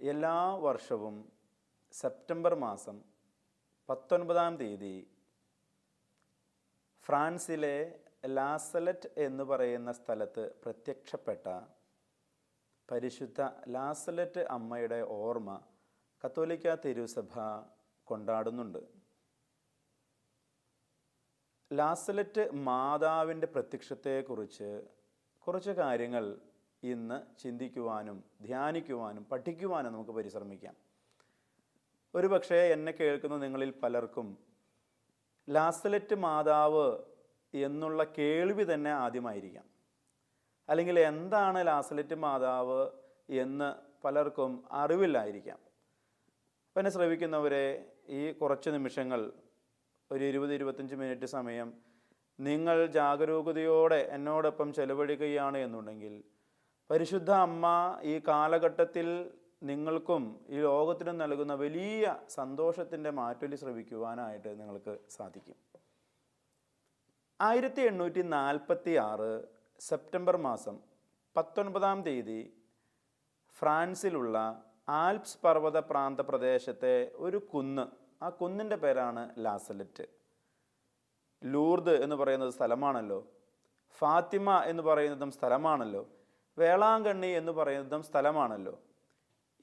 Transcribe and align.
എല്ലാ 0.00 0.54
വർഷവും 0.54 1.16
സെപ്റ്റംബർ 1.92 2.54
മാസം 2.54 2.96
പത്തൊൻപതാം 3.88 4.56
തീയതി 4.56 4.96
ഫ്രാൻസിലെ 7.06 7.76
ലാസലറ്റ് 8.26 9.08
എന്ന് 9.16 9.44
പറയുന്ന 9.44 9.92
സ്ഥലത്ത് 9.92 10.44
പ്രത്യക്ഷപ്പെട്ട 10.62 11.46
പരിശുദ്ധ 12.88 13.40
ലാസലറ്റ് 13.68 14.40
അമ്മയുടെ 14.40 15.00
ഓർമ്മ 15.00 15.60
കത്തോലിക്ക 16.24 16.74
തിരുസഭ 16.74 17.32
കൊണ്ടാടുന്നുണ്ട്. 18.06 18.82
ലാസലറ്റ് 21.70 22.44
മാതാവിന്റെ 22.52 23.46
പ്രത്യക്ഷത്തെക്കുറിച്ച് 23.46 24.70
കുറച്ച് 25.46 25.70
കാര്യങ്ങൾ 25.70 26.24
ഇന്ന് 26.84 27.40
ചിന്തിക്കുവാനും 27.42 28.24
ധ്യാനിക്കുവാനും 28.42 29.24
പഠിക്കുവാനും 29.32 29.92
നമുക്ക് 29.92 30.10
പരിശ്രമിക്കാം. 30.10 30.74
ഒരു 32.14 32.26
പക്ഷേ 32.26 32.56
എന്നെ 32.56 32.92
കേൾക്കുന്ന 32.92 33.36
നിങ്ങളിൽ 33.36 33.70
പലർക്കും 33.82 34.38
ലാസലറ്റ് 35.48 36.14
മാതാവ് 36.14 36.98
എന്നുള്ള 37.54 38.04
കേൾവി 38.18 38.74
തന്നെ 38.74 38.90
ആദ്യമായിരിക്കാം. 38.90 39.64
അല്ലെങ്കിൽ 40.68 41.00
എന്താണ് 41.00 41.66
ലാസലറ്റ് 41.66 42.14
മാതാവ് 42.14 42.90
എന്ന് 43.30 43.74
പലർക്കും 44.04 44.64
അറിവില്ലായിരിക്കാം. 44.72 45.58
അപ്പം 46.68 46.80
എന്നെ 46.80 46.90
ശ്രവിക്കുന്നവരെ 46.90 47.92
ഈ 48.08 48.32
കുറച്ച് 48.32 48.70
നിമിഷങ്ങൾ 48.70 49.32
ഒരു 50.10 50.24
ഇരുപത് 50.24 50.54
ഇരുപത്തഞ്ച് 50.54 50.94
മിനിറ്റ് 50.94 51.26
സമയം 51.26 51.74
നിങ്ങൾ 52.40 52.86
ജാഗരൂകതയോടെ 52.86 54.08
എന്നോടൊപ്പം 54.10 54.72
ചെലവഴിക്കുകയാണ് 54.72 55.58
എന്നുണ്ടെങ്കിൽ 55.58 56.24
പരിശുദ്ധ 56.90 57.30
അമ്മ 57.30 57.98
ഈ 58.02 58.20
കാലഘട്ടത്തിൽ 58.28 59.30
നിങ്ങൾക്കും 59.62 60.44
ഈ 60.48 60.56
ലോകത്തിനും 60.60 61.18
നൽകുന്ന 61.18 61.54
വലിയ 61.54 62.16
സന്തോഷത്തിന്റെ 62.28 63.10
മാറ്റൊലി 63.10 63.56
ശ്രവിക്കുവാനായിട്ട് 63.56 64.60
നിങ്ങൾക്ക് 64.60 64.98
സാധിക്കും. 65.10 65.54
ആയിരത്തി 67.40 67.80
എണ്ണൂറ്റി 67.80 68.22
നാൽപ്പത്തി 68.22 68.94
ആറ് 68.94 69.44
സെപ്റ്റംബർ 69.80 70.36
മാസം 70.36 70.78
പത്തൊൻപതാം 71.36 72.02
തീയതി 72.02 72.52
ഫ്രാൻസിലുള്ള 73.54 74.64
ആൽപ്സ് 74.88 75.38
പർവത 75.44 75.78
പ്രാന്ത 75.78 76.20
പ്രദേശത്തെ 76.20 77.10
ഒരു 77.14 77.36
കുന്ന് 77.36 77.86
ആ 78.24 78.28
കുന്നിന്റെ 78.28 78.76
പേരാണ് 78.76 79.30
ലാസലറ്റ്. 79.38 80.06
ലൂർദ് 81.44 82.02
എന്ന് 82.02 82.16
പറയുന്നത് 82.16 82.50
സ്ഥലമാണല്ലോ. 82.50 83.26
ഫാത്തിമ 83.98 84.58
എന്ന് 84.60 84.82
പറയുന്നതും 84.82 85.30
സ്ഥലമാണല്ലോ. 85.30 86.08
വേളാങ്കണ്ണി 86.58 87.26
എന്ന് 87.26 87.52
പറയുന്ന 87.52 88.02
സ്ഥലമാണല്ലോ. 88.02 88.80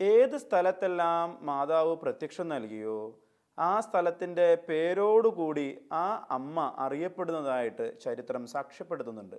ഏത് 0.01 0.37
സ്ഥലത്തെല്ലാം 0.37 1.45
മാതാവ് 1.45 1.95
പ്രത്യക്ഷം 1.95 2.49
നൽകിയോ 2.49 3.19
ആ 3.59 3.79
സ്ഥലത്തിന്റെ 3.79 4.55
പേരോടുകൂടി 4.69 5.89
ആ 5.91 6.27
അമ്മ 6.31 6.75
അറിയപ്പെടുന്നതായിട്ട് 6.77 7.99
ചരിത്രം 7.99 8.47
സാക്ഷ്യപ്പെടുത്തുന്നുണ്ട്. 8.47 9.35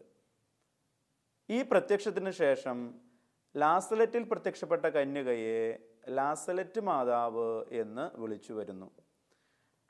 ഈ 1.51 1.63
പ്രത്യക്ഷത്തിന് 1.63 2.31
ശേഷം 2.31 2.95
ലാസലറ്റിൽ 3.57 4.23
പ്രത്യക്ഷപ്പെട്ട 4.23 4.87
കന്യകയെ 4.87 5.79
ലാസലറ്റ് 6.09 6.81
മാതാവ് 6.81 7.65
എന്ന് 7.73 8.21
വിളിച്ചു 8.21 8.53
വരുന്നു. 8.53 8.91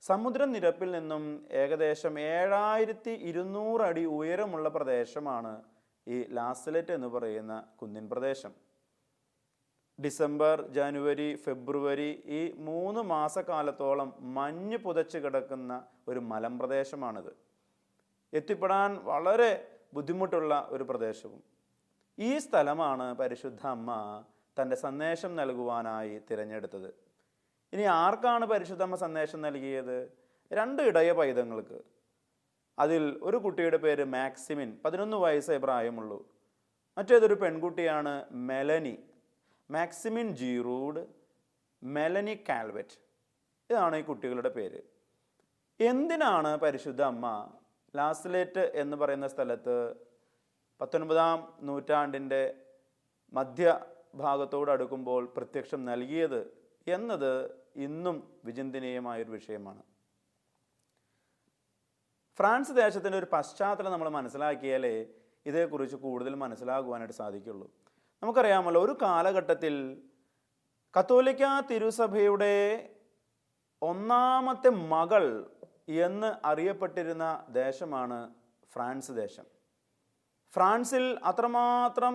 സമുദ്രനിരപ്പിൽ 0.01 0.91
നിന്നും 0.91 1.47
ഏകദേശം 1.51 2.21
ഏഴായിരത്തി 2.21 3.11
ഇരുന്നൂറ് 3.11 3.83
അടി 3.83 4.05
ഉയരമുള്ള 4.05 4.69
പ്രദേശമാണ് 4.69 5.72
ഈ 6.09 6.25
ലാസലറ്റ് 6.31 6.93
എന്ന് 6.93 7.09
പറയുന്ന 7.09 7.65
കുന്നിൻ 7.83 8.09
പ്രദേശം. 8.09 8.53
ഡിസംബർ 10.05 10.67
ജനുവരി 10.67 11.37
ഫെബ്രുവരി 11.37 12.23
ഈ 12.25 12.53
മൂന്ന് 12.59 13.01
മാസക്കാലത്തോളം 13.01 14.15
മഞ്ഞ് 14.21 14.77
പുതച്ച് 14.77 15.19
കിടക്കുന്ന 15.19 15.85
ഒരു 16.09 16.19
മലമ്പ്രദേശമാണിത് 16.19 17.37
എത്തിപ്പെടാൻ 18.33 19.05
വളരെ 19.05 19.69
ബുദ്ധിമുട്ടുള്ള 19.95 20.67
ഒരു 20.71 20.83
പ്രദേശവും. 20.83 21.43
ഈ 22.19 22.39
സ്ഥലമാണ് 22.39 23.15
പരിശുദ്ധ 23.15 23.67
അമ്മ 23.67 24.25
തന്റെ 24.63 24.77
സന്ദേശം 24.77 25.37
നൽകുവാനായി 25.37 26.21
തിരഞ്ഞെടുത്തത്. 26.31 26.95
ഇനി 27.73 27.83
ആർക്കാണ് 27.83 28.47
പരിശുദ്ധ 28.47 28.83
അമ്മ 28.83 28.97
സന്ദേശം 28.97 29.43
നൽകിയത്? 29.43 30.13
രണ്ട് 30.53 30.83
ഇടയ 30.83 31.13
പൈതങ്ങൾക്ക്. 31.13 32.02
അതിൽ 32.79 33.21
ഒരു 33.23 33.37
കുട്ടിയുടെ 33.37 33.77
പേര് 33.77 34.05
മാക്സിമിൻ 34.05 34.79
പതിനൊന്ന് 34.85 35.17
വയസ്സേ 35.17 35.57
പ്രായമുള്ളൂ. 35.57 36.29
മറ്റേതൊരു 36.99 37.35
പെൺകുട്ടിയാണ് 37.35 38.27
Melanie. 38.31 38.99
Maximin 39.71 40.29
Giraud 40.29 41.07
Melanie 41.83 42.45
Calvat. 42.49 42.99
ഇതാണ് 43.71 43.97
ഈ 43.97 44.03
കുട്ടികളുടെ 44.03 44.49
പേര്. 44.49 44.81
എന്തിനാണ് 45.81 46.57
പരിശുദ്ധ 46.57 47.03
അമ്മ 47.03 47.53
ലാസ്ലേറ്റ് 47.97 48.73
എന്ന് 48.75 48.97
പറയുന്ന 48.97 49.29
സ്ഥലത്ത് 49.29 49.95
പത്തൊൻപതാം 50.81 51.59
നൂറ്റാണ്ടിന്റെ 51.63 52.55
മധ്യഭാഗത്തോട് 53.33 54.71
അടുക്കുമ്പോൾ 54.71 55.27
പ്രത്യക്ഷം 55.37 55.85
നൽകിയത് 55.85 56.59
എന്നത് 56.89 57.51
ഇന്നും 57.77 58.41
വിചിന്തനീയമായൊരു 58.45 59.31
വിഷയമാണ്. 59.31 59.83
ഫ്രാൻസ് 62.39 62.73
ദേശത്തിന്റെ 62.73 63.19
ഒരു 63.19 63.29
പശ്ചാത്തലം 63.33 63.93
നമ്മൾ 63.93 64.09
മനസ്സിലാക്കിയാലേ 64.09 64.95
ഇതേക്കുറിച്ച് 65.47 65.97
കൂടുതൽ 65.97 66.35
മനസ്സിലാകുവാനായിട്ട് 66.35 67.15
സാധിക്കുള്ളൂ. 67.15 67.67
നമുക്കറിയാമല്ലോ 68.23 68.81
ഒരു 68.85 68.97
കാലഘട്ടത്തിൽ 69.03 69.75
കത്തോലിക്ക 70.95 71.45
തിരുസഭയുടെ 71.71 72.55
ഒന്നാമത്തെ 73.83 74.71
മകൾ 74.95 75.25
എന്ന് 75.89 76.31
അറിയപ്പെട്ടിരുന്ന 76.45 77.45
ദേശമാണ് 77.49 78.19
ഫ്രാൻസ് 78.73 79.13
ദേശം. 79.13 79.47
ഫ്രാൻസിൽ 80.55 81.19
അത്രമാത്രം 81.25 82.15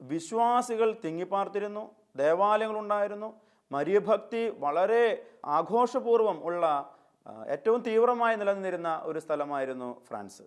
വിശ്വാസികൾ 0.00 0.88
തിങ്ങിപ്പാർത്തിരുന്നു 1.04 1.84
ദേവാലയങ്ങളുണ്ടായിരുന്നു 2.16 3.28
മര്യഭക്തി 3.70 4.42
വളരെ 4.64 5.04
ആഘോഷപൂർവം 5.44 6.44
ഉള്ള 6.44 6.66
ഏറ്റവും 7.46 7.80
തീവ്രമായി 7.82 8.36
നിലനിന്നിരുന്ന 8.36 9.00
ഒരു 9.04 9.18
സ്ഥലമായിരുന്നു 9.18 10.04
ഫ്രാൻസ്. 10.08 10.42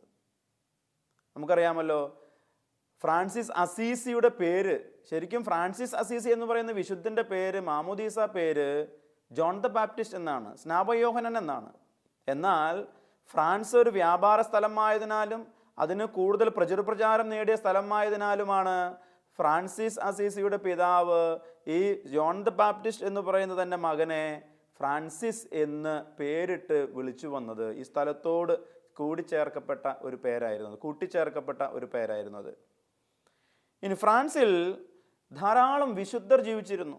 നമുക്കറിയാമല്ലോ 1.36 2.02
ഫ്രാൻസിസ് 3.04 3.52
അസീസിയുടെ 3.52 4.30
പേര് 4.30 4.76
ശരിക്കും 5.10 5.44
ഫ്രാൻസിസ് 5.44 5.96
അസീസി 5.96 6.30
എന്ന് 6.30 6.46
പറയുന്ന 6.46 6.72
വിശുദ്ധന്റെ 6.72 7.22
പേര് 7.22 7.60
മാമോദീസ 7.60 8.20
പേര് 8.20 8.88
ജോൺ 9.32 9.62
ദ 9.62 9.68
ബാപ്റ്റിസ്റ്റ് 9.68 10.18
എന്നാണ് 10.18 10.58
സ്നാപയോഹനൻ 10.58 11.38
എന്നാണ്. 11.38 11.72
എന്നാൽ 12.28 12.88
ഫ്രാൻസ് 13.34 13.76
ഒരു 13.76 13.90
വ്യാപാര 13.90 14.42
സ്ഥലമായതിനാലും 14.42 15.48
അതിന് 15.78 16.06
കൂടുതൽ 16.06 16.50
പ്രചുരപ്രചാരം 16.50 17.30
നേടിയ 17.30 17.56
സ്ഥലമായതിനാലുമാണ് 17.56 18.98
ഫ്രാൻസിസ് 19.40 20.00
അസീസിയുടെ 20.00 20.58
പിതാവ് 20.58 21.40
ഈ 21.68 21.80
ജോൺ 22.04 22.44
ദ 22.44 22.50
ബാപ്റ്റിസ്റ്റ് 22.50 23.06
എന്ന് 23.06 23.22
പറയുന്ന 23.22 23.62
തന്റെ 23.62 23.78
മകനെ 23.78 24.26
ഫ്രാൻസിസ് 24.80 25.48
എന്ന് 25.54 25.94
പേരിട്ട് 26.20 26.78
വിളിച്ചു 26.98 27.28
വന്നത് 27.28 27.74
ഈ 27.74 27.84
സ്ഥലത്തോട് 27.84 28.54
കൂടിച്ചേർക്കപ്പെട്ട 28.94 29.86
ഒരു 30.02 30.16
പേരായിരുന്നു. 30.16 30.76
കൂട്ടിച്ചേർക്കപ്പെട്ട 30.76 31.62
ഒരു 31.62 31.86
പേരായിരുന്നത്. 31.86 32.52
ഇനി 33.84 33.94
ഫ്രാൻസിൽ 33.94 34.52
ധാരാളം 35.32 35.96
വിശുദ്ധർ 35.96 36.42
ജീവിച്ചിരുന്നു. 36.42 36.98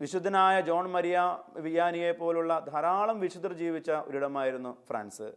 വിശുദ്ധനായ 0.00 0.60
ജോൺ 0.60 0.86
മരിയ 0.90 1.18
വിയാനിയെ 1.56 2.12
പോലുള്ള 2.12 2.52
ധാരാളം 2.72 3.20
വിശുദ്ധർ 3.20 3.52
ജീവിച്ച 3.52 3.90
ഒരിടമായിരുന്നു 3.90 4.72
ഫ്രാൻസ്. 4.88 5.28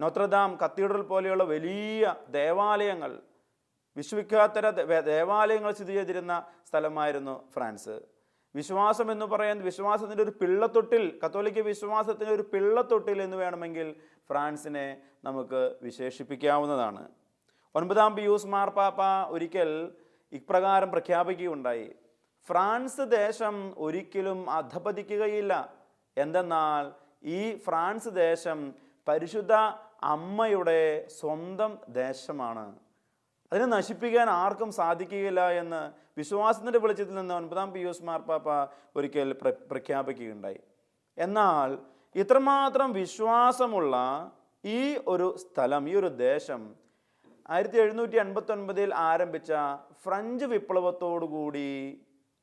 നോത്രദാം 0.00 0.58
കത്തീഡ്രൽ 0.62 1.02
പോലെയുള്ള 1.02 1.44
വലിയ 1.44 2.14
ദേവാലയങ്ങൾ 2.30 3.22
വിശ്വവിഖ്യാതര 3.96 4.70
ദേവാലയങ്ങൾ 5.00 5.72
സ്ഥിതി 5.72 5.92
ചെയ്തിരുന്ന 5.92 6.46
സ്ഥലമായിരുന്നു 6.68 7.34
ഫ്രാൻസ്. 7.54 7.96
വിശ്വാസം 8.54 9.12
എന്ന് 9.12 9.26
പറയുന്നത് 9.26 9.64
വിശ്വാസത്തിന്റെ 9.64 10.22
ഒരു 10.22 10.30
പിള്ളത്തൊട്ടിൽ 10.30 11.20
കത്തോലിക്ക 11.24 11.60
വിശ്വാസത്തിന്റെ 11.60 12.34
ഒരു 12.34 12.42
പിള്ളത്തൊട്ടിൽ 12.42 13.22
എന്ന് 13.22 13.36
വേണമെങ്കിൽ 13.36 13.96
ഫ്രാൻസിനെ 14.28 15.00
നമുക്ക് 15.24 15.76
വിശേഷിപ്പിക്കാവുന്നതാണ്. 15.82 17.08
ഒൻപതാം 17.74 18.16
പിയൂസ് 18.16 18.46
മാർപ്പാപ്പ 18.46 19.02
ഒരിക്കൽ 19.28 19.92
ഇപ്രകാരം 20.32 20.90
പ്രഖ്യാപിക്കുകയുണ്ടായി. 20.90 21.94
ഫ്രാൻസ് 22.46 23.00
ദേശം 23.00 23.74
ഒരിക്കലും 23.78 24.50
അധപതിക്കുകയില്ല. 24.50 25.74
എന്തെന്നാൽ 26.16 26.92
ഈ 27.26 27.56
ഫ്രാൻസ് 27.56 28.08
ദേശം 28.08 28.74
പരിശുദ്ധ 29.08 29.52
അമ്മയുടെ 30.02 31.06
സ്വന്തം 31.08 31.78
ദേശമാണ്. 31.88 32.74
അതിനെ 33.52 33.66
നശിപ്പിക്കാൻ 33.66 34.30
ആർക്കും 34.30 34.72
സാധിക്കുകയില്ല 34.72 35.50
എന്ന് 35.50 36.03
വിശ്വാസത്തിന്റെ 36.16 36.78
വെളിച്ചത്തിൽ 36.78 37.14
നിന്ന് 37.14 37.34
ഒൻപതാം 37.34 37.68
പി 37.72 37.78
പിയൂസ് 37.78 38.04
മാർപ്പാപ്പ 38.08 38.48
ഒരിക്കൽ 38.96 39.32
പ്ര 39.40 39.48
പ്രഖ്യാപിക്കുകയുണ്ടായി. 39.70 40.60
എന്നാൽ 41.18 41.70
ഇത്രമാത്രം 42.14 42.92
വിശ്വാസമുള്ള 42.92 43.94
ഈ 44.64 44.80
ഒരു 45.12 45.26
സ്ഥലം 45.42 45.88
ഈ 45.90 45.94
ഒരു 45.94 46.10
ദേശം 46.26 46.62
ആയിരത്തി 47.54 47.78
എഴുന്നൂറ്റി 47.84 48.16
അൻപത്തി 48.16 48.52
ഒൻപതിൽ 48.52 48.90
ആരംഭിച്ച 49.10 49.52
ഫ്രഞ്ച് 50.04 50.46
വിപ്ലവത്തോടുകൂടി 50.52 51.70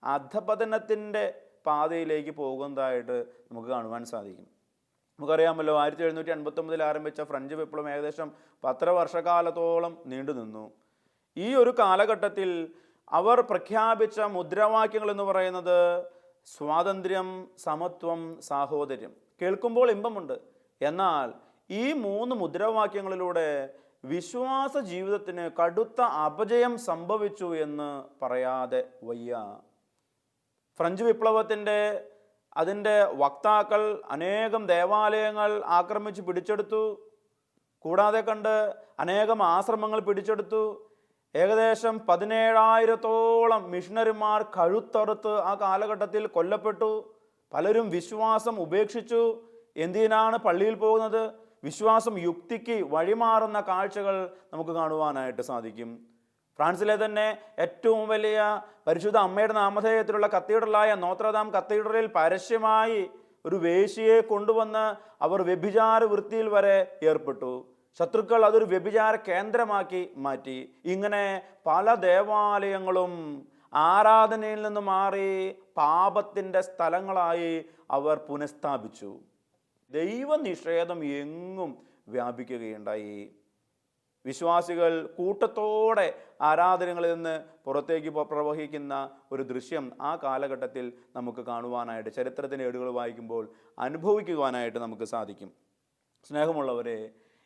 അധപതനത്തിന്റെ 0.04 1.24
പാതയിലേക്ക് 1.68 2.32
പോകുന്നതായിട്ട് 2.42 3.16
നമുക്ക് 3.52 3.70
കാണുവാൻ 3.70 4.04
സാധിക്കും. 4.12 4.48
നമുക്കറിയാമല്ലോ 5.20 5.74
ആയിരത്തി 5.82 6.04
എഴുന്നൂറ്റി 6.04 6.32
എൺപത്തൊമ്പതിൽ 6.32 6.82
ആരംഭിച്ച 6.84 7.22
ഫ്രഞ്ച് 7.22 7.56
വിപ്ലവം 7.56 7.90
ഏകദേശം 7.94 8.28
പത്തര 8.64 8.90
വർഷക്കാലത്തോളം 9.00 9.94
നീണ്ടു 10.12 10.32
നിന്നു 10.32 10.66
ഈ 11.38 11.50
ഒരു 11.56 11.72
കാലഘട്ടത്തിൽ 11.80 12.50
അവർ 13.12 13.42
പ്രഖ്യാപിച്ച 13.42 14.20
മുദ്രാവാക്യങ്ങൾ 14.20 15.12
എന്ന് 15.12 15.24
പറയുന്നത് 15.24 16.04
സ്വാതന്ത്ര്യം 16.46 17.48
സമത്വം 17.58 18.42
സാഹോദര്യം. 18.42 19.14
കേൾക്കുമ്പോൾ 19.42 19.92
ഇമ്പമുണ്ട്. 19.92 20.40
എന്നാൽ 20.82 21.34
ഈ 21.74 21.94
മൂന്ന് 21.94 22.36
മുദ്രാവാക്യങ്ങളിലൂടെ 22.36 23.74
വിശ്വാസ 24.06 24.78
ജീവിതത്തിന് 24.78 25.62
കടുത്ത 25.62 26.02
അപജയം 26.02 26.78
സംഭവിച്ചു 26.78 27.56
എന്ന് 27.56 28.04
പറയാതെ 28.26 28.88
വയ്യ. 29.04 29.58
ഫ്രഞ്ച് 30.78 31.04
വിപ്ലവത്തിന്റെ 31.04 32.08
അതിന്റെ 32.58 33.04
വക്താക്കൾ 33.04 34.02
അനേകം 34.10 34.68
ദേവാലയങ്ങൾ 34.68 35.64
ആക്രമിച്ച് 35.66 36.22
പിടിച്ചെടുത്തു. 36.22 37.12
കൂടാതെ 37.80 38.22
കണ്ട് 38.22 38.76
അനേകം 39.00 39.44
ആശ്രമങ്ങൾ 39.44 40.00
പിടിച്ചെടുത്തു. 40.00 40.91
ഏകദേശം 41.36 41.96
പതിനേഴായിരത്തോളം 42.08 43.72
മിഷണറിമാർ 43.72 44.42
കഴുത്തറുത്ത് 44.58 45.34
ആ 45.50 45.54
കാലഘട്ടത്തിൽ 45.62 46.28
കൊല്ലപ്പെട്ടു. 46.28 46.92
പലരും 47.54 47.90
വിശ്വാസം 47.90 48.56
ഉപേക്ഷിച്ചു. 48.62 49.22
എന്തിനാണ് 49.78 50.38
പള്ളിയിൽ 50.38 50.76
പോകുന്നത്? 50.76 51.24
വിശ്വാസം 51.64 52.20
യുക്തിക്ക് 52.20 52.78
വഴിമാറുന്ന 52.94 53.62
കാഴ്ചകൾ 53.62 54.16
നമുക്ക് 54.54 54.72
കാണുവാനായിട്ട് 54.72 55.42
സാധിക്കും. 55.42 55.90
ഫ്രാൻസിലെ 56.60 57.06
തന്നെ 57.06 57.28
ഏറ്റവും 57.60 58.08
വലിയ 58.08 58.40
പരിശുദ്ധ 58.88 59.18
അമ്മയുടെ 59.18 59.54
നാമധേയത്തിലുള്ള 59.54 60.28
കത്തീഡ്രലായ 60.28 60.96
നോത്രദാം 60.96 61.54
കത്തീഡ്രലിൽ 61.54 62.08
പരസ്യമായി 62.16 63.10
ഒരു 63.46 63.56
വേശിയെ 63.56 64.22
കൊണ്ടുവന്ന് 64.22 64.86
അവർ 65.24 65.42
വ്യഭിചാര 65.42 66.04
വൃത്തിയിൽ 66.04 66.50
വരെ 66.50 66.78
ഏർപ്പെട്ടു. 67.04 67.54
ശത്രുക്കൾ 68.00 68.46
അതൊരു 68.46 68.66
വ്യഭിചാര 68.66 69.16
കേന്ദ്രമാക്കി 69.16 70.10
മാറ്റി. 70.18 70.58
ഇങ്ങനെ 70.86 71.42
പല 71.66 71.94
ദേവാലയങ്ങളും 71.96 73.14
ആരാധനയിൽ 73.74 74.62
നിന്ന് 74.62 74.82
മാറി 74.82 75.52
പാപത്തിന്റെ 75.78 76.62
സ്ഥലങ്ങളായി 76.62 77.66
അവർ 77.92 78.18
പുനഃസ്ഥാപിച്ചു. 78.18 79.20
ദൈവനിഷേധം 79.92 81.06
എങ്ങും 81.06 81.78
വ്യാപിക്കുകയുണ്ടായി. 82.08 83.32
വിശ്വാസികൾ 84.26 85.08
കൂട്ടത്തോടെ 85.18 86.08
ആരാധനകളിൽ 86.42 87.14
നിന്ന് 87.14 87.36
പുറത്തേക്ക് 87.66 88.08
പ്രവഹിക്കുന്ന 88.08 88.94
ഒരു 89.32 89.44
ദൃശ്യം 89.44 89.92
ആ 90.02 90.16
കാലഘട്ടത്തിൽ 90.16 90.94
നമുക്ക് 91.16 91.42
കാണുവാനായിട്ട് 91.42 92.10
ചരിത്രത്തിന്റെ 92.10 92.66
ഏടുകൾ 92.66 92.90
വായിക്കുമ്പോൾ 92.90 93.44
അനുഭവിക്കുവാനായിട്ട് 93.80 94.80
നമുക്ക് 94.80 95.04
സാധിക്കും. 95.04 95.52
സ്നേഹമുള്ളവരെ 96.24 97.00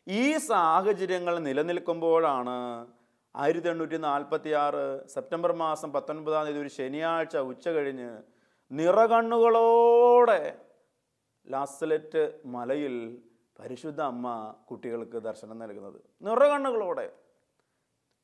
ഈ 0.06 0.36
സാഹചര്യങ്ങൾ 0.38 1.38
നിലനിൽക്കുമ്പോഴാണ് 1.38 2.56
ആയിരത്തി 3.34 3.68
എണ്ണൂറ്റി 3.68 3.96
നാൽപ്പത്തി 3.96 4.50
ആറ് 4.64 4.82
സെപ്റ്റംബർ 5.14 5.52
മാസം 5.52 5.92
പത്തൊൻപതാം 5.92 6.44
തീയതി 6.46 6.58
ഒരു 6.58 6.68
ശനിയാഴ്ച 6.68 7.36
ഉച്ച 7.36 7.68
കഴിഞ്ഞ് 7.68 8.10
നിറകണ്ണുകളോടെ 8.70 10.40
ലാസ്ലെറ്റ് 11.46 12.22
മലയിൽ 12.54 12.94
പരിശുദ്ധ 13.60 14.00
അമ്മ 14.00 14.54
കുട്ടികൾക്ക് 14.68 15.18
ദർശനം 15.28 15.58
നൽകുന്നത്. 15.58 15.98
നിറകണ്ണുകളോടെ. 16.26 17.06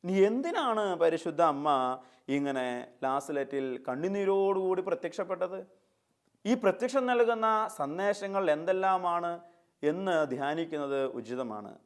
നീ 0.04 0.14
എന്തിനാണ് 0.26 0.84
പരിശുദ്ധ 1.02 1.42
അമ്മ 1.42 1.68
ഇങ്ങനെ 2.28 2.66
ലാസ്ലെറ്റിൽ 3.04 3.66
കണ്ണുനീരോടുകൂടി 3.88 4.82
പ്രത്യക്ഷപ്പെട്ടത്? 4.82 5.60
ഈ 6.44 6.54
പ്രത്യക്ഷം 6.54 7.06
നൽകുന്ന 7.06 7.48
സന്ദേശങ്ങൾ 7.80 8.50
എന്തെല്ലാമാണ്? 8.50 9.32
എന്ന് 9.82 10.26
ധ്യാനിക്കുന്നത് 10.26 11.04
ഉചിതമാണ്. 11.06 11.78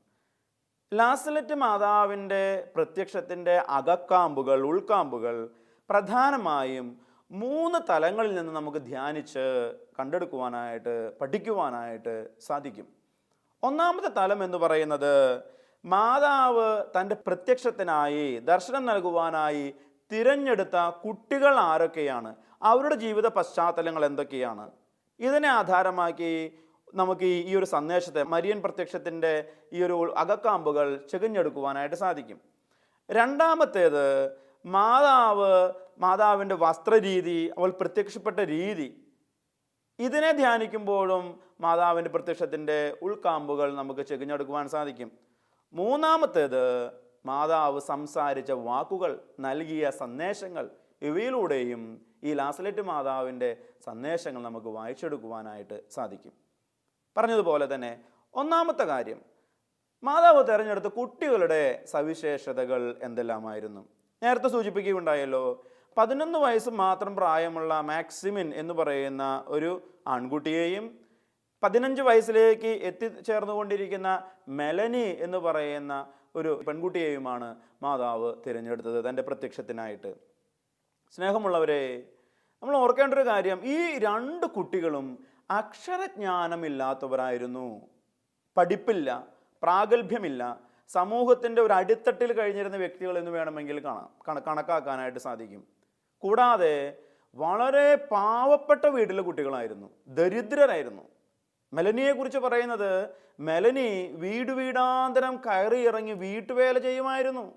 ലാസലറ്റ് 0.94 1.54
മാതാവിന്റെ 1.54 2.68
പ്രത്യക്ഷത്തിന്റെ 2.76 3.56
അകക്കാമ്പുകൾ 3.68 4.62
ഉൾക്കാമ്പുകൾ 4.62 5.50
പ്രധാനമായും 5.90 7.00
മൂന്ന് 7.30 7.78
തലങ്ങളിൽ 7.90 8.34
നിന്ന് 8.34 8.52
നമുക്ക് 8.52 8.78
ധ്യാനിച്ച് 8.78 9.74
കണ്ടെടുക്കുവാനായിട്ട് 10.00 11.18
പഠിക്കുവാനായിട്ട് 11.18 12.28
സാധിക്കും. 12.40 12.88
ഒന്നാമത്തെ 13.62 14.08
തലം 14.08 14.44
എന്ന് 14.44 14.58
പറയുന്നത് 14.58 15.42
മാതാവ് 15.84 16.84
തന്റെ 17.00 17.14
പ്രത്യക്ഷത്തിനായി 17.14 18.38
ദർശനം 18.38 18.86
നൽകുവാനായി 18.86 19.74
തിരഞ്ഞെടുത്ത 20.12 20.76
കുട്ടികൾ 20.88 21.54
ആരൊക്കെയാണ്? 21.56 22.36
അവരുടെ 22.62 22.94
ജീവിത 22.94 23.26
പശ്ചാത്തലങ്ങൾ 23.28 24.04
എന്തൊക്കെയാണ്? 24.04 24.70
ഇതിനെ 25.20 25.48
ആധാരമാക്കി 25.48 26.58
നമുക്ക് 26.94 27.24
ഈ- 27.24 27.56
ഒരു 27.56 27.64
സന്ദേശത്തെ 27.64 28.22
മരിയൻ 28.22 28.62
പ്രത്യക്ഷത്തിന്റെ 28.62 29.48
ഈ 29.72 29.82
ഒരു 29.82 30.14
അകക്കാമ്പുകൾ 30.16 31.06
ചെകഞ്ഞെടുക്കുവാനായിട്ട് 31.10 31.96
സാധിക്കും. 31.96 32.40
രണ്ടാമത്തേത് 33.10 34.30
മാതാവ് 34.66 35.72
മാതാവിന്റെ 35.98 36.54
വസ്ത്രരീതി 36.54 37.52
അവൾ 37.58 37.70
പ്രത്യക്ഷപ്പെട്ട 37.70 38.40
രീതി. 38.40 39.02
ഇതിനെ 39.98 40.32
ധ്യാനിക്കുമ്പോഴും 40.32 41.40
മാതാവിന്റെ 41.60 42.10
പ്രത്യക്ഷത്തിന്റെ 42.10 42.96
ഉൾക്കാമ്പുകൾ 43.02 43.74
നമുക്ക് 43.74 44.00
ചെകിഞ്ഞെടുക്കുവാൻ 44.00 44.68
സാധിക്കും. 44.68 45.12
മൂന്നാമത്തേത് 45.72 46.86
മാതാവ് 47.26 47.80
സംസാരിച്ച 47.80 48.52
വാക്കുകൾ 48.52 49.20
നൽകിയ 49.40 49.90
സന്ദേശങ്ങൾ 49.90 50.70
ഇവയിലൂടെയും 51.02 52.06
ഈ 52.24 52.34
ലാസ്ലെറ്റ് 52.34 52.82
മാതാവിന്റെ 52.82 53.56
സന്ദേശങ്ങൾ 53.84 54.42
നമുക്ക് 54.42 54.66
വായിച്ചെടുക്കുവാനായിട്ട് 54.66 55.82
സാധിക്കും. 55.90 56.45
പറഞ്ഞതുപോലെ 57.16 57.74
തന്നെ 57.74 57.92
ഒന്നാമത്തെ 58.34 58.84
കാര്യം 58.84 59.20
മാതാവ് 60.02 60.48
തിരഞ്ഞെടുത്ത 60.48 60.86
കുട്ടികളുടെ 60.86 61.84
സവിശേഷതകൾ 61.86 62.98
എന്തെല്ലാമായിരുന്നു? 63.02 63.82
നേരത്തെ 64.22 64.48
സൂചിപ്പിക്കുകയുണ്ടായല്ലോ 64.48 65.64
പതിനൊന്ന് 65.96 66.38
വയസ്സ് 66.38 66.70
മാത്രം 66.70 67.16
പ്രായമുള്ള 67.16 67.80
മാക്സിമിൻ 67.80 68.54
എന്ന് 68.54 68.74
പറയുന്ന 68.74 69.44
ഒരു 69.46 69.70
ആൺകുട്ടിയെയും 70.06 70.98
പതിനഞ്ച് 71.62 72.02
വയസ്സിലേക്ക് 72.02 72.66
എത്തിച്ചേർന്നുകൊണ്ടിരിക്കുന്ന 72.66 74.22
മെലനി 74.48 75.06
എന്ന് 75.20 75.38
പറയുന്ന 75.38 76.06
ഒരു 76.36 76.62
പെൺകുട്ടിയെയുമാണ് 76.66 77.56
മാതാവ് 77.82 78.34
തിരഞ്ഞെടുത്തത് 78.46 79.08
തന്റെ 79.08 79.22
പ്രത്യക്ഷത്തിനായിട്ട്. 79.22 80.10
സ്നേഹമുള്ളവരെ 81.10 81.82
നമ്മൾ 82.62 82.76
ഓർക്കേണ്ട 82.76 83.14
ഒരു 83.14 83.26
കാര്യം 83.26 83.60
ഈ 83.64 83.98
രണ്ട് 83.98 84.46
കുട്ടികളും 84.46 85.06
അക്ഷരജ്ഞാനമില്ലാത്തവരായിരുന്നു. 85.50 87.80
പഠിപ്പില്ല 88.56 89.26
പ്രാഗൽഭ്യമില്ല. 89.62 90.60
സമൂഹത്തിന്റെ 90.88 91.62
ഒരു 91.62 91.72
അടിത്തട്ടിൽ 91.72 92.32
കഴിഞ്ഞിരുന്ന 92.32 92.76
വ്യക്തികൾ 92.76 93.18
എന്ന് 93.18 93.30
വേണമെങ്കിൽ 93.30 93.84
കാണാം 93.84 94.10
കണ 94.28 94.38
കണക്കാക്കാനായിട്ട് 94.38 95.18
സാധിക്കും. 95.18 95.66
കൂടാതെ 96.18 96.98
വളരെ 97.34 97.94
പാവപ്പെട്ട 97.94 98.86
വീട്ടിലെ 98.86 99.22
കുട്ടികളായിരുന്നു. 99.22 99.90
ദരിദ്രരായിരുന്നു. 100.08 101.02
മെലനിയെക്കുറിച്ച് 101.72 102.38
പറയുന്നത് 102.38 103.10
മെലനി 103.40 104.12
വീട് 104.12 104.52
വീടാന്തരം 104.52 105.36
കയറി 105.36 105.76
ഇറങ്ങി 105.76 106.12
വീട്ടുവേല 106.12 106.78
ചെയ്യുമായിരുന്നു. 106.78 107.54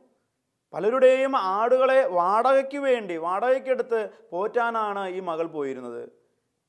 പലരുടെയും 0.74 1.38
ആടുകളെ 1.38 2.08
വാടകയ്ക്ക് 2.08 2.78
വേണ്ടി 2.78 3.18
വാടകയ്ക്കെടുത്ത് 3.18 4.10
പോറ്റാനാണ് 4.32 5.08
ഈ 5.08 5.20
മകൾ 5.20 5.48
പോയിരുന്നത്. 5.48 6.19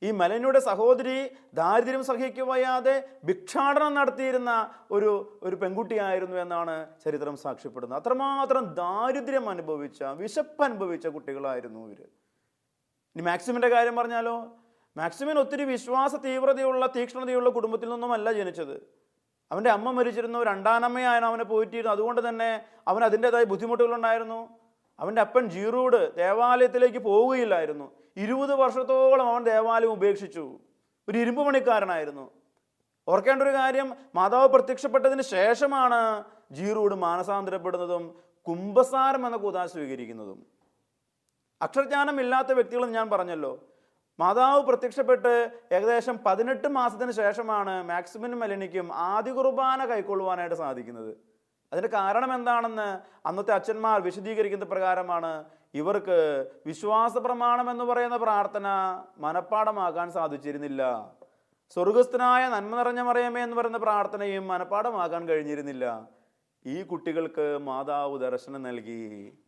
ഈ 0.02 0.10
മലനിയുടെ 0.10 0.58
സഹോദരി 0.58 1.30
ദാരിദ്ര്യം 1.54 2.04
സഹിക്കുവയ്യാതെ 2.04 3.08
ഭിക്ഷാടനം 3.24 3.94
നടത്തിയിരുന്ന 3.94 4.70
ഒരു 4.90 5.40
ഒരു 5.42 5.56
പെൺകുട്ടിയായിരുന്നു 5.56 6.36
എന്നാണ് 6.36 6.86
ചരിത്രം 7.04 7.36
സാക്ഷ്യപ്പെടുന്നത്. 7.36 7.98
അത്രമാത്രം 8.00 8.74
ദാരിദ്ര്യം 8.74 9.50
അനുഭവിച്ച 9.50 10.02
വിശപ്പ് 10.02 10.64
അനുഭവിച്ച 10.64 11.06
കുട്ടികളായിരുന്നു 11.06 11.80
ഇവർ 11.80 12.08
ഇനി 13.16 13.22
മാക്സിമിന്റെ 13.22 13.68
കാര്യം 13.68 13.96
പറഞ്ഞാലോ? 13.96 14.56
മാക്സിമിൻ 14.96 15.38
ഒത്തിരി 15.38 15.64
വിശ്വാസ 15.64 16.16
തീവ്രതയുള്ള 16.16 16.86
തീക്ഷ്ണതയുള്ള 16.86 17.48
കുടുംബത്തിൽ 17.48 17.88
നിന്നുമല്ല 17.88 18.32
ജനിച്ചത്. 18.32 18.80
അവന്റെ 19.52 19.70
അമ്മ 19.70 19.90
മരിച്ചിരുന്നു 19.90 20.42
രണ്ടാനമ്മയാണ് 20.42 21.24
അവനെ 21.24 21.44
പോയിട്ടിരുന്നു 21.44 21.90
അതുകൊണ്ട് 21.90 22.28
തന്നെ 22.28 22.64
അവൻ 22.88 23.04
അതിന്റെതായ 23.04 23.44
ബുദ്ധിമുട്ടുകളുണ്ടായിരുന്നു. 23.44 24.48
അവന്റെ 25.00 25.20
അപ്പൻ 25.20 25.46
ജീറൂഡ് 25.50 26.16
ദേവാലയത്തിലേക്ക് 26.16 26.98
പോവുകയില്ലായിരുന്നു. 26.98 27.99
ഇരുപത് 28.16 28.54
വർഷത്തോളം 28.54 29.28
അവൻ 29.28 29.44
ദേവാലയം 29.44 29.92
ഉപേക്ഷിച്ചു. 29.92 30.58
ഒരു 31.08 31.18
ഇരുമ്പ് 31.18 31.46
പണിക്കാരനായിരുന്നു. 31.46 32.30
ഓർക്കേണ്ട 33.08 33.42
ഒരു 33.42 33.50
കാര്യം 33.50 33.94
മാതാവ് 34.14 34.48
പ്രത്യക്ഷപ്പെട്ടതിന് 34.48 35.22
ശേഷമാണ് 35.22 36.24
ജീറോട് 36.52 36.94
മാനസാന്തരപ്പെടുന്നതും 36.94 38.14
കുംഭസാരം 38.46 39.26
എന്ന 39.26 39.36
കൂതാ 39.36 39.66
സ്വീകരിക്കുന്നതും. 39.66 40.46
അക്ഷരജ്ഞാനം 41.62 42.20
ഇല്ലാത്ത 42.20 42.52
വ്യക്തികളെന്ന് 42.52 42.94
ഞാൻ 42.94 43.10
പറഞ്ഞല്ലോ. 43.10 43.64
മാതാവ് 44.20 44.62
പ്രത്യക്ഷപ്പെട്ട് 44.62 45.50
ഏകദേശം 45.72 46.18
പതിനെട്ട് 46.26 46.68
മാസത്തിന് 46.68 47.10
ശേഷമാണ് 47.10 47.82
മാക്സിമിനും 47.82 48.40
മെലനിക്കും 48.40 48.92
ആദ്യ 48.94 49.32
കുർബാന 49.32 49.84
കൈക്കൊള്ളുവാനായിട്ട് 49.84 50.54
സാധിക്കുന്നത്. 50.54 51.29
അതിന്റെ 51.72 51.88
കാരണം 51.88 52.34
എന്താണെന്ന് 52.34 52.98
അന്നത്തെ 53.28 53.52
അച്ഛന്മാർ 53.52 54.00
വിശദീകരിക്കുന്ന 54.00 54.64
പ്രകാരമാണ് 54.64 55.44
ഇവർക്ക് 55.74 56.50
വിശ്വാസ 56.66 57.18
പ്രമാണം 57.18 57.70
എന്ന് 57.70 57.84
പറയുന്ന 57.84 58.16
പ്രാർത്ഥന 58.16 58.66
മനഃപ്പാടമാക്കാൻ 59.18 60.10
സാധിച്ചിരുന്നില്ല. 60.10 61.10
സ്വർഗസ്ഥനായ 61.74 62.48
നന്മ 62.48 62.76
നിറഞ്ഞ 62.76 63.00
മറിയമേ 63.00 63.42
എന്ന് 63.42 63.56
പറയുന്ന 63.56 63.78
പ്രാർത്ഥനയും 63.78 64.48
മനഃപ്പാടമാക്കാൻ 64.48 65.28
കഴിഞ്ഞിരുന്നില്ല. 65.28 66.06
ഈ 66.66 66.82
കുട്ടികൾക്ക് 66.82 67.58
മാതാവ് 67.58 68.20
ദർശനം 68.20 68.62
നൽകി. 68.62 69.38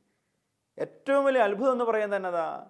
ഏറ്റവും 0.78 1.24
വലിയ 1.24 1.40
അത്ഭുതം 1.40 1.72
എന്ന് 1.72 1.84
പറയുന്നത് 1.84 2.18
എന്നതാ? 2.18 2.66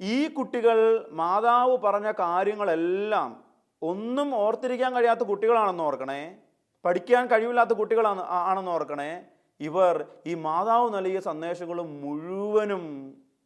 ഈ 0.00 0.28
കുട്ടികൾ 0.28 1.08
മാതാവ് 1.10 1.78
പറഞ്ഞ 1.78 2.12
കാര്യങ്ങളെല്ലാം 2.12 3.44
ഒന്നും 3.82 4.34
ഓർത്തിരിക്കാൻ 4.34 4.94
കഴിയാത്ത 4.94 5.20
കുട്ടികളാണെന്ന് 5.20 5.84
ഓർക്കണേ. 5.84 6.36
പഠിക്കാൻ 6.84 7.26
കഴിവില്ലാത്ത 7.26 7.70
കുട്ടികളാണ് 7.70 8.20
ആണെന്ന് 8.20 8.70
ഓർക്കണേ. 8.70 9.22
ഇവർ 9.60 10.06
ഈ 10.26 10.34
മാതാവ് 10.34 10.94
നൽകിയ 10.94 11.20
സന്ദേശങ്ങളും 11.20 12.00
മുഴുവനും 12.02 12.84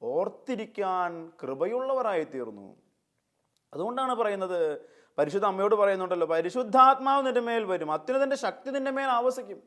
ഓർത്തിരിക്കാൻ 0.02 1.30
കൃപയുള്ളവരായി 1.42 2.24
തീർന്നു 2.24 2.76
അതുകൊണ്ടാണ് 3.72 4.14
പറയുന്നത് 4.14 4.80
പരിശുദ്ധ 5.18 5.46
അമ്മയോട് 5.46 5.74
പറയുന്നുണ്ടല്ലോ 5.74 6.26
പരിശുദ്ധാത്മാവ് 6.26 7.26
നിന്റെ 7.26 7.40
മേൽ 7.40 7.64
വരും 7.64 7.92
അത്യുന്നതിന്റെ 7.92 8.36
ശക്തി 8.36 8.70
നിന്റെ 8.70 8.90
മേൽ 8.90 9.04
ആവസിക്കും. 9.04 9.58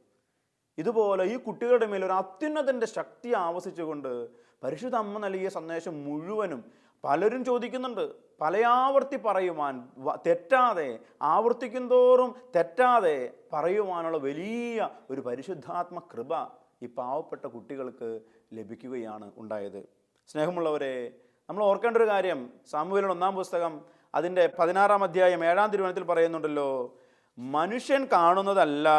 ഇതുപോലെ 0.78 1.24
ഈ 1.24 1.36
കുട്ടികളുടെ 1.36 1.86
മേൽ 1.86 2.06
ഒരു 2.06 2.14
അത്യുന്നതിന്റെ 2.14 2.88
ശക്തി 2.88 3.34
ആവസിച്ചുകൊണ്ട് 3.34 4.28
പരിശുദ്ധ 4.64 4.96
അമ്മ 4.96 5.18
നൽകിയ 5.18 5.50
സന്ദേശം 5.50 6.04
മുഴുവനും 6.06 6.64
പലരും 7.04 7.46
ചോദിക്കുന്നുണ്ട്. 7.46 8.06
പലയാവർത്തി 8.42 9.18
പറയുവാൻ 9.18 9.90
തെറ്റാതെ 10.28 11.00
ആവർത്തിക്കും 11.22 11.90
തോറും 11.90 12.36
തെറ്റാതെ 12.56 13.34
പറയുവാനുള്ള 13.54 14.18
വലിയ 14.18 14.90
ഒരു 15.10 15.22
പരിശുദ്ധാത്മ 15.22 16.00
കൃപ 16.00 16.46
ഈ 16.84 16.86
പാവപ്പെട്ട 16.86 17.46
കുട്ടികൾക്ക് 17.46 18.20
ലഭിക്കുകയാണ് 18.54 19.32
ഉണ്ടായത്. 19.38 19.90
സ്നേഹമുള്ളവരെ 20.28 21.12
നമ്മൾ 21.50 21.64
ഓർക്കേണ്ട 21.64 21.98
ഒരു 21.98 22.08
കാര്യം. 22.08 22.50
സാമൂഹ്യയുടെ 22.72 23.12
ഒന്നാം 23.12 23.36
പുസ്തകം 23.36 23.82
അതിന്റെ 24.16 24.50
പതിനാറാം 24.60 25.04
അധ്യായം 25.04 25.46
ഏഴാം 25.46 25.72
തിരുവനത്തിൽ 25.72 26.04
പറയുന്നുണ്ടല്ലോ 26.04 26.98
മനുഷ്യൻ 27.38 28.08
കാണുന്നതല്ല 28.12 28.90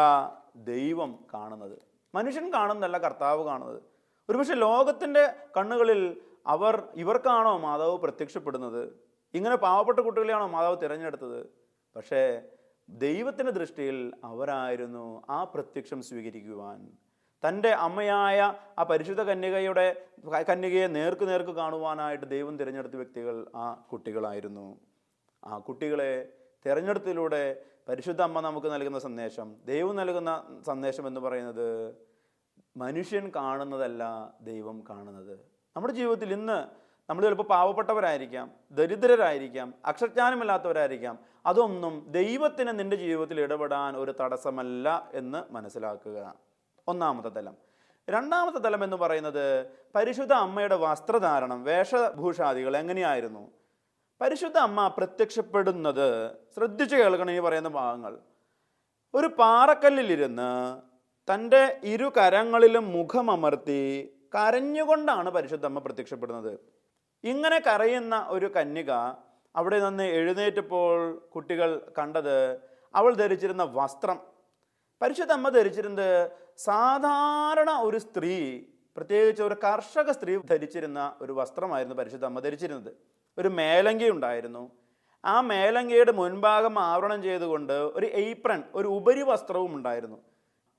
ദൈവം 0.55 1.19
കാണുന്നത്. 1.33 1.77
മനുഷ്യൻ 2.15 2.53
കാണുന്നതല്ല 2.53 2.97
കർത്താവ് 2.97 3.43
കാണുന്നത്. 3.43 3.81
ഒരുപക്ഷെ 4.29 4.53
ലോകത്തിന്റെ 4.53 5.33
കണ്ണുകളിൽ 5.57 6.21
അവർ 6.47 6.83
ഇവർക്കാണോ 6.95 7.57
മാതാവ് 7.57 7.97
പ്രത്യക്ഷപ്പെടുന്നത്? 7.97 9.08
ഇങ്ങനെ 9.33 9.55
പാവപ്പെട്ട 9.55 9.99
കുട്ടികളെയാണോ 9.99 10.47
മാതാവ് 10.47 10.81
തിരഞ്ഞെടുത്തത്? 10.81 11.45
പക്ഷേ 11.95 12.41
ദൈവത്തിന്റെ 12.89 13.51
ദൃഷ്ടിയിൽ 13.51 14.13
അവരായിരുന്നു 14.23 15.23
ആ 15.29 15.43
പ്രത്യക്ഷം 15.43 16.01
സ്വീകരിക്കുവാൻ. 16.01 16.91
തന്റെ 17.47 17.69
അമ്മയായ 17.69 18.53
ആ 18.79 18.83
പരിശുദ്ധ 18.83 19.21
കന്യകയുടെ 19.21 20.05
കന്യകയെ 20.49 20.87
നേർക്ക് 20.87 21.27
നേർക്ക് 21.27 21.51
കാണുവാനായിട്ട് 21.51 22.25
ദൈവം 22.25 22.57
തിരഞ്ഞെടുത്ത 22.59 22.93
വ്യക്തികൾ 22.93 23.51
ആ 23.55 23.73
കുട്ടികളായിരുന്നു. 23.91 24.79
ആ 25.45 25.57
കുട്ടികളെ 25.57 26.33
തിരഞ്ഞെടുത്തിലൂടെ 26.65 27.65
പരിശുദ്ധ 27.89 28.21
അമ്മ 28.21 28.39
നമുക്ക് 28.39 28.67
നൽകുന്ന 28.67 28.99
സന്ദേശം 28.99 29.55
ദൈവം 29.65 29.95
നൽകുന്ന 29.95 30.61
സന്ദേശം 30.65 31.07
എന്ന് 31.07 31.21
പറയുന്നത് 31.21 31.95
മനുഷ്യൻ 32.77 33.31
കാണുന്നതല്ല 33.35 34.03
ദൈവം 34.41 34.83
കാണുന്നത്. 34.89 35.39
നമ്മുടെ 35.75 35.93
ജീവിതത്തിൽ 35.93 36.33
ഇന്ന് 36.33 36.88
നമ്മൾ 37.09 37.23
ചിലപ്പോൾ 37.23 37.43
പാവപ്പെട്ടവരായിരിക്കാം 37.43 38.51
ദരിദ്രരായിരിക്കാം 38.71 39.73
അക്ഷരജ്ഞാനമില്ലാത്തവരായിരിക്കാം 39.85 41.19
അതൊന്നും 41.45 42.05
ദൈവത്തിന് 42.11 42.79
നിന്റെ 42.79 42.95
ജീവിതത്തിൽ 42.95 43.41
ഇടപെടാൻ 43.41 43.97
ഒരു 43.97 44.13
തടസ്സമല്ല 44.21 45.09
എന്ന് 45.13 45.53
മനസ്സിലാക്കുക. 45.53 46.35
ഒന്നാമത്തെ 46.87 47.29
തലം. 47.29 47.57
രണ്ടാമത്തെ 48.09 48.57
തലം 48.57 48.83
എന്ന് 48.83 48.97
പറയുന്നത് 48.97 49.67
പരിശുദ്ധ 49.95 50.33
അമ്മയുടെ 50.33 50.75
വസ്ത്രധാരണം 50.75 51.63
വേഷഭൂഷാദികൾ 51.63 52.77
എങ്ങനെയായിരുന്നു? 52.77 53.51
പരിശുദ്ധ 54.21 54.57
അമ്മ 54.57 54.87
പ്രത്യക്ഷപ്പെടുന്നത് 54.87 56.31
ശ്രദ്ധിച്ചു 56.55 56.95
കേൾക്കണം 56.95 57.31
ഈ 57.31 57.39
പറയുന്ന 57.39 57.69
ഭാഗങ്ങൾ. 57.69 58.17
ഒരു 59.13 59.27
പാറക്കല്ലിലിരുന്ന് 59.27 60.81
തന്റെ 61.33 61.79
ഇരു 61.83 62.11
കരങ്ങളിലും 62.17 62.91
മുഖമമർത്തി 62.91 64.13
കരഞ്ഞുകൊണ്ടാണ് 64.35 65.29
പരിശുദ്ധ 65.29 65.65
അമ്മ 65.65 65.79
പ്രത്യക്ഷപ്പെടുന്നത്. 65.79 66.78
ഇങ്ങനെ 67.23 67.59
കരയുന്ന 67.59 68.25
ഒരു 68.29 68.45
കന്യക 68.45 68.91
അവിടെ 69.55 69.79
നിന്ന് 69.79 70.03
എഴുന്നേറ്റപ്പോൾ 70.03 71.15
കുട്ടികൾ 71.35 71.91
കണ്ടത് 71.97 72.59
അവൾ 72.95 73.13
ധരിച്ചിരുന്ന 73.13 73.63
വസ്ത്രം. 73.63 74.19
പരിശുദ്ധ 75.01 75.31
അമ്മ 75.31 75.49
ധരിച്ചിരുന്നത് 75.49 76.31
സാധാരണ 76.57 77.71
ഒരു 77.71 77.97
സ്ത്രീ 77.97 78.61
പ്രത്യേകിച്ച് 78.95 79.43
ഒരു 79.43 79.55
കർഷക 79.63 80.11
സ്ത്രീ 80.11 80.37
ധരിച്ചിരുന്ന 80.37 81.13
ഒരു 81.21 81.31
വസ്ത്രമായിരുന്നു 81.31 81.95
പരിശുദ്ധ 81.95 82.25
അമ്മ 82.25 82.39
ധരിച്ചിരുന്നത്. 82.39 82.93
ഒരു 83.37 83.47
മേലങ്കി 83.47 84.09
ഉണ്ടായിരുന്നു. 84.09 84.71
ആ 85.25 85.41
മേലങ്കയുടെ 85.41 86.11
മുൻഭാഗം 86.11 86.79
ആവരണം 86.79 87.23
ചെയ്തുകൊണ്ട് 87.23 87.73
ഒരു 87.73 88.05
എയ്പ്രൺ 88.05 88.63
ഒരു 88.75 88.87
ഉപരി 88.87 89.21
വസ്ത്രവും 89.21 89.75
ഉണ്ടായിരുന്നു. 89.75 90.17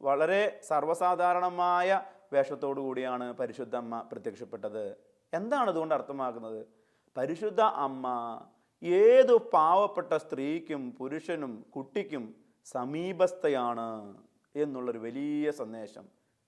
വളരെ 0.02 0.60
സർവസാധാരണമായ 0.68 2.00
വേഷത്തോടു 2.32 2.80
കൂടിയാണ് 2.80 3.32
പരിശുദ്ധമ്മ 3.32 4.00
പ്രത്യക്ഷപ്പെട്ടത്. 4.00 5.09
എന്താണ് 5.32 5.70
അതുകൊണ്ട് 5.70 5.94
അർത്ഥമാക്കുന്നത്? 5.94 6.66
പരിശുദ്ധ 7.16 7.60
അമ്മ 7.60 8.06
ഏതു 8.82 9.50
പാവപ്പെട്ട 9.52 10.16
സ്ത്രീക്കും 10.16 10.96
പുരുഷനും 10.98 11.66
കുട്ടിക്കും 11.76 12.34
സമീപസ്ഥയാണ് 12.64 14.14
എന്നുള്ളൊരു 14.56 14.98
വലിയ 14.98 15.50
സന്ദേശം. 15.50 16.04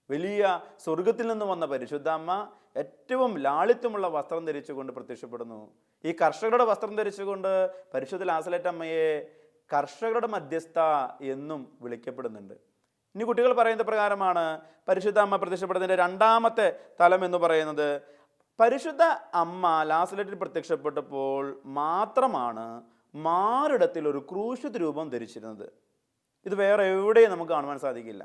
വലിയ 0.09 0.61
സ്വർഗത്തിൽ 0.79 1.27
നിന്ന് 1.27 1.45
വന്ന 1.45 1.65
പരിശുദ്ധ 1.65 2.09
അമ്മ 2.09 2.51
ഏറ്റവും 2.77 3.37
ലാളിത്യമുള്ള 3.37 4.07
വസ്ത്രം 4.07 4.45
ധരിച്ചുകൊണ്ട് 4.45 4.93
പ്രത്യക്ഷപ്പെടുന്നു. 4.93 5.71
ഈ 6.05 6.11
കർഷകരുടെ 6.21 6.63
വസ്ത്രം 6.63 6.95
ധരിച്ചുകൊണ്ട് 6.95 7.69
പരിശുദ്ധ 7.93 8.23
ലാസലേറ്റ് 8.23 8.67
അമ്മയെ 8.67 9.31
കർഷകരുടെ 9.73 10.27
മധ്യസ്ഥ 10.27 10.79
എന്നും 11.21 11.77
വിളിക്കപ്പെടുന്നുണ്ട്. 11.81 12.53
ഇനി 13.15 13.23
കുട്ടികൾ 13.23 13.53
പറയുന്ന 13.53 13.83
പ്രകാരമാണ് 13.83 14.61
പരിശുദ്ധ 14.87 15.19
അമ്മ 15.19 15.35
പ്രത്യക്ഷപ്പെടുന്നതിന്റെ 15.35 16.03
രണ്ടാമത്തെ 16.03 16.79
തലം 17.01 17.25
എന്ന് 17.25 17.37
പറയുന്നത് 17.37 18.01
പരിശുദ്ധ 18.59 19.03
അമ്മ 19.33 19.83
ലാസലറ്റിൽ 19.83 20.35
പ്രത്യക്ഷപ്പെട്ടപ്പോൾ 20.35 21.61
മാത്രമാണ് 21.65 22.65
മാറിടത്തിൽ 23.15 24.07
ഒരു 24.07 24.27
ക്രൂശിത് 24.31 24.77
രൂപം 24.81 25.09
ധരിച്ചിരുന്നത്. 25.09 25.67
ഇത് 26.45 26.55
വേറെ 26.55 26.83
എവിടെയും 26.83 27.31
നമുക്ക് 27.31 27.51
കാണുവാൻ 27.51 27.79
സാധിക്കില്ല. 27.79 28.23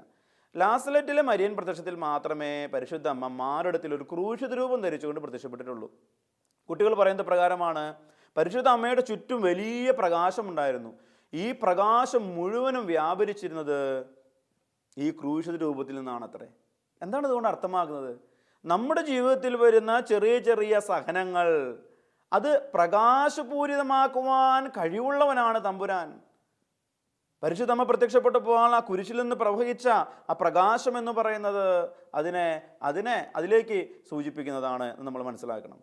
ലാസലറ്റിലെ 0.56 1.22
മരിയൻ 1.22 1.56
പ്രത്യക്ഷത്തിൽ 1.56 1.94
മാത്രമേ 1.96 2.66
പരിശുദ്ധ 2.66 3.08
അമ്മ 3.08 3.26
മാറിടത്തിൽ 3.26 3.94
ഒരു 3.94 4.04
ക്രൂശിത 4.12 4.54
രൂപം 4.54 4.82
ധരിച്ചുകൊണ്ട് 4.82 5.20
പ്രത്യക്ഷപ്പെട്ടിട്ടുള്ളൂ. 5.20 5.88
കുട്ടികൾ 6.68 6.94
പറയുന്ന 6.94 7.22
പ്രകാരമാണ് 7.22 7.84
പരിശുദ്ധ 8.36 8.68
അമ്മയുടെ 8.68 9.00
ചുറ്റും 9.00 9.42
വലിയ 9.42 9.90
പ്രകാശമുണ്ടായിരുന്നു. 9.90 10.92
ഈ 11.32 11.52
പ്രകാശം 11.62 12.22
മുഴുവനും 12.36 12.86
വ്യാപരിച്ചിരുന്നത് 12.86 13.78
ഈ 14.96 15.10
ക്രൂശിത 15.10 15.56
രൂപത്തിൽ 15.56 15.94
നിന്നാണ് 15.94 16.24
അത്രേ 16.24 16.48
എന്താണ് 17.02 17.26
ഇതുകൊണ്ട് 17.26 17.48
അർത്ഥമാക്കുന്നത്? 17.48 18.12
നമ്മുടെ 18.64 19.02
ജീവിതത്തിൽ 19.02 19.56
വരുന്ന 19.56 20.00
ചെറിയ 20.00 20.38
ചെറിയ 20.38 20.80
സഹനങ്ങൾ 20.80 21.78
അത് 22.32 22.70
പ്രകാശപൂരിതമാക്കുവാൻ 22.74 24.68
കഴിവുള്ളവനാണ് 24.68 25.64
തമ്പുരാൻ. 25.64 26.20
പരിശുദ്ധമ്മ 27.42 27.82
പ്രത്യക്ഷപ്പെട്ടപ്പോൾ 27.82 28.74
ആ 28.74 28.78
കുരിശിൽ 28.78 29.16
നിന്ന് 29.20 29.36
പ്രവഹിച്ച 29.36 29.88
ആ 29.88 30.32
പ്രകാശം 30.40 30.98
എന്ന് 30.98 31.12
പറയുന്നത് 31.12 31.94
അതിനെ 32.14 32.62
അതിനെ 32.82 33.32
അതിലേക്ക് 33.36 33.88
സൂചിപ്പിക്കുന്നതാണ് 34.10 34.96
നമ്മൾ 34.98 35.22
മനസ്സിലാക്കണം. 35.22 35.78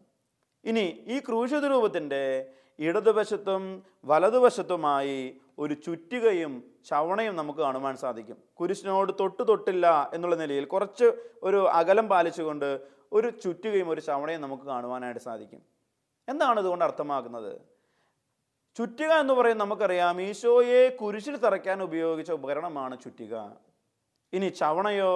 ഇനി 0.65 1.03
ഈ 1.07 1.19
ക്രൂശ 1.19 1.53
രൂപത്തിന്റെ 1.53 2.53
ഇടതുവശത്തും 2.79 3.83
വലതുവശത്തുമായി 4.05 5.39
ഒരു 5.59 5.73
ചുറ്റുകയും 5.73 6.63
ചവണയും 6.85 7.35
നമുക്ക് 7.35 7.59
കാണുവാൻ 7.59 7.97
സാധിക്കും. 7.97 8.37
കുരിശിനോട് 8.53 9.13
തൊട്ട് 9.19 9.47
തൊട്ടില്ല 9.47 10.11
എന്നുള്ള 10.13 10.35
നിലയിൽ 10.35 10.65
കുറച്ച് 10.65 11.13
ഒരു 11.43 11.67
അകലം 11.67 12.09
പാലിച്ചുകൊണ്ട് 12.09 12.79
ഒരു 13.11 13.29
ചുറ്റുകയും 13.29 13.89
ഒരു 13.89 14.01
ചവണയും 14.01 14.41
നമുക്ക് 14.41 14.63
കാണുവാനായിട്ട് 14.63 15.21
സാധിക്കും. 15.21 15.61
എന്താണ് 16.29 16.59
ഇതുകൊണ്ട് 16.59 16.85
അർത്ഥമാക്കുന്നത്? 16.85 17.61
ചുറ്റുക 18.75 19.11
എന്ന് 19.13 19.33
പറയുന്നത് 19.33 19.67
നമുക്കറിയാം 19.67 20.21
ഈശോയെ 20.21 20.89
കുരിശിൽ 20.89 21.37
തറയ്ക്കാൻ 21.37 21.83
ഉപയോഗിച്ച 21.83 22.31
ഉപകരണമാണ് 22.31 23.01
ചുറ്റുക. 23.03 23.57
ഇനി 24.33 24.49
ചവണയോ? 24.49 25.13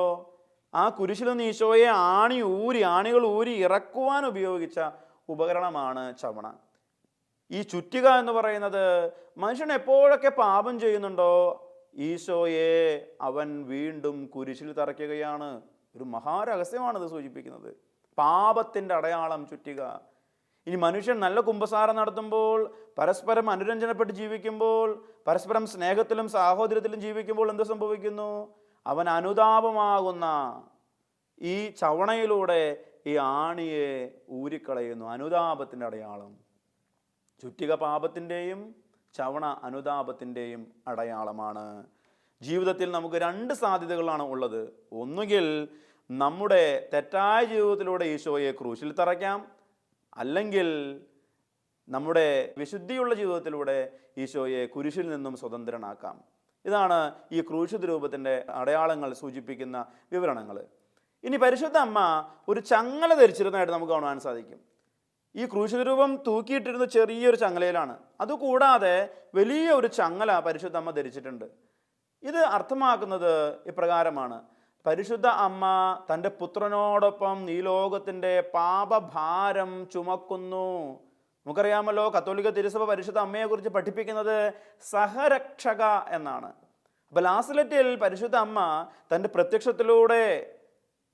ആ 0.74 0.90
കുരിശിൽ 0.90 1.30
നിന്ന് 1.30 1.44
ഈശോയെ 1.44 1.86
ആണി 1.86 2.42
ഊരി 2.42 2.82
ആണികൾ 2.82 3.26
ഊരി 3.26 3.52
ഇറക്കുവാൻ 3.52 4.26
ഉപയോഗിച്ച 4.26 4.80
ഉപകരണമാണ് 5.30 6.18
ചവണ. 6.18 6.54
ഈ 7.52 7.62
ചുറ്റിക 7.62 8.08
എന്ന് 8.08 8.32
പറയുന്നത് 8.32 9.12
മനുഷ്യൻ 9.38 9.74
എപ്പോഴൊക്കെ 9.74 10.30
പാപം 10.30 10.80
ചെയ്യുന്നുണ്ടോ 10.80 11.66
ഈശോയെ 11.96 13.06
അവൻ 13.22 13.66
വീണ്ടും 13.66 14.26
കുരിശിൽ 14.26 14.74
തറയ്ക്കുകയാണ്. 14.74 15.62
ഒരു 15.96 16.04
മഹാരഹസ്യമാണ് 16.04 17.00
ഇത് 17.00 17.10
സൂചിപ്പിക്കുന്നത്. 17.10 17.76
പാപത്തിന്റെ 18.18 18.96
അടയാളം 18.96 19.48
ചുറ്റിക. 19.48 19.82
ഇനി 20.68 20.76
മനുഷ്യൻ 20.76 21.20
നല്ല 21.20 21.40
കുംഭസാരം 21.40 21.96
നടത്തുമ്പോൾ 21.96 22.76
പരസ്പരം 22.98 23.50
അനുരഞ്ജനപ്പെട്ട് 23.50 24.14
ജീവിക്കുമ്പോൾ 24.14 25.06
പരസ്പരം 25.28 25.68
സ്നേഹത്തിലും 25.68 26.30
സാഹോദര്യത്തിലും 26.30 27.02
ജീവിക്കുമ്പോൾ 27.02 27.50
എന്ത് 27.50 27.64
സംഭവിക്കുന്നു? 27.64 28.56
അവൻ 28.88 29.10
അനുതാപമാകുന്ന 29.10 30.26
ഈ 31.42 31.70
ചവണയിലൂടെ 31.70 32.86
ഈ 33.08 33.18
ആണിയെ 33.18 34.12
ഊരിക്കളയുന്നു. 34.30 35.06
അനുതാപത്തിന്റെ 35.06 35.86
അടയാളം. 35.86 36.49
ചുറ്റിക 37.42 37.74
പാപത്തിന്റെയും 37.74 38.76
ചവണ 39.14 39.46
അനുതാപത്തിന്റെയും 39.64 40.72
അടയാളമാണ്. 40.88 41.84
ജീവിതത്തിൽ 42.42 42.92
നമുക്ക് 42.92 43.16
രണ്ട് 43.16 43.54
സാധ്യതകളാണ് 43.54 44.24
ഉള്ളത്. 44.24 44.74
ഒന്നുകിൽ 44.92 45.70
നമ്മുടെ 46.12 46.90
തെറ്റായ 46.94 47.46
ജീവിതത്തിലൂടെ 47.46 48.06
ഈശോയെ 48.06 48.52
ക്രൂശിൽ 48.52 48.92
തറയ്ക്കാം. 48.94 49.48
അല്ലെങ്കിൽ 50.18 51.02
നമ്മുടെ 51.90 52.54
വിശുദ്ധിയുള്ള 52.58 53.16
ജീവിതത്തിലൂടെ 53.16 54.00
ഈശോയെ 54.18 54.66
കുരിശിൽ 54.66 55.10
നിന്നും 55.10 55.38
സ്വതന്ത്രനാക്കാം. 55.38 56.24
ഇതാണ് 56.66 57.14
ഈ 57.32 57.42
ക്രൂശിത 57.42 57.86
രൂപത്തിന്റെ 57.86 58.46
അടയാളങ്ങൾ 58.50 59.14
സൂചിപ്പിക്കുന്ന 59.14 59.86
വിവരണങ്ങൾ. 60.12 60.66
ഇനി 61.24 61.38
പരിശുദ്ധ 61.38 61.78
അമ്മ 61.78 62.30
ഒരു 62.48 62.60
ചങ്ങല 62.60 63.14
ധരിച്ചിരുന്നതായിട്ട് 63.14 63.74
നമുക്ക് 63.74 63.94
കാണുവാൻ 63.94 64.20
സാധിക്കും. 64.20 64.69
ഈ 65.36 65.46
ക്രൂശരൂപം 65.46 66.20
തൂക്കിയിട്ടിരുന്ന 66.28 66.86
ചെറിയൊരു 66.86 67.36
ചങ്ങലയിലാണ്. 67.36 67.98
അതുകൂടാതെ 68.22 69.10
വലിയ 69.36 69.72
ഒരു 69.72 69.88
ചങ്ങല 69.88 70.40
പരിശുദ്ധ 70.40 70.78
അമ്മ 70.78 70.92
ധരിച്ചിട്ടുണ്ട്. 70.92 71.46
ഇത് 72.24 72.38
അർത്ഥമാക്കുന്നത് 72.38 73.56
ഇപ്രകാരമാണ്. 73.68 74.44
പരിശുദ്ധ 74.86 75.28
അമ്മ 75.28 75.66
തന്റെ 76.14 76.30
പുത്രനോടൊപ്പം 76.30 77.52
ഈ 77.52 77.62
ലോകത്തിന്റെ 77.62 78.42
പാപഭാരം 78.42 79.88
ചുമക്കുന്നു. 79.94 81.00
നമുക്കറിയാമല്ലോ 81.46 82.10
കത്തോലിക്ക 82.10 82.50
തിരുസഭ 82.50 82.84
പരിശുദ്ധ 82.84 83.20
അമ്മയെക്കുറിച്ച് 83.20 83.70
പഠിപ്പിക്കുന്നത് 83.70 84.54
സഹരക്ഷക 84.82 85.84
എന്നാണ്. 86.10 86.54
അപ്പോൾ 87.10 87.96
പരിശുദ്ധ 87.96 88.36
അമ്മ 88.36 88.88
തന്റെ 89.16 89.30
പ്രത്യക്ഷത്തിലൂടെ 89.30 90.56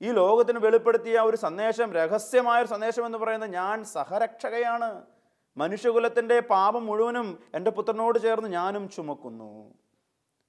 ഈ 0.02 0.10
ലോകത്തിന് 0.12 0.58
വെളിപ്പെടുത്തിയ 0.58 1.18
ഒരു 1.20 1.36
സന്ദേശം 1.36 1.92
രഹസ്യമായ 1.92 2.60
ഒരു 2.60 2.68
സന്ദേശം 2.68 3.06
എന്ന് 3.06 3.18
പറയുന്നത് 3.18 3.50
ഞാൻ 3.50 3.84
സഹരക്ഷകയാണ്. 3.84 5.06
മനുഷ്യകുലത്തിന്റെ 5.56 6.40
പാപം 6.40 6.86
മുഴുവനും 6.86 7.28
എന്റെ 7.54 7.70
പുത്രനോട് 7.70 8.18
ചേർന്ന് 8.18 8.48
ഞാനും 8.48 8.88
ചുമക്കുന്നു. 8.88 9.74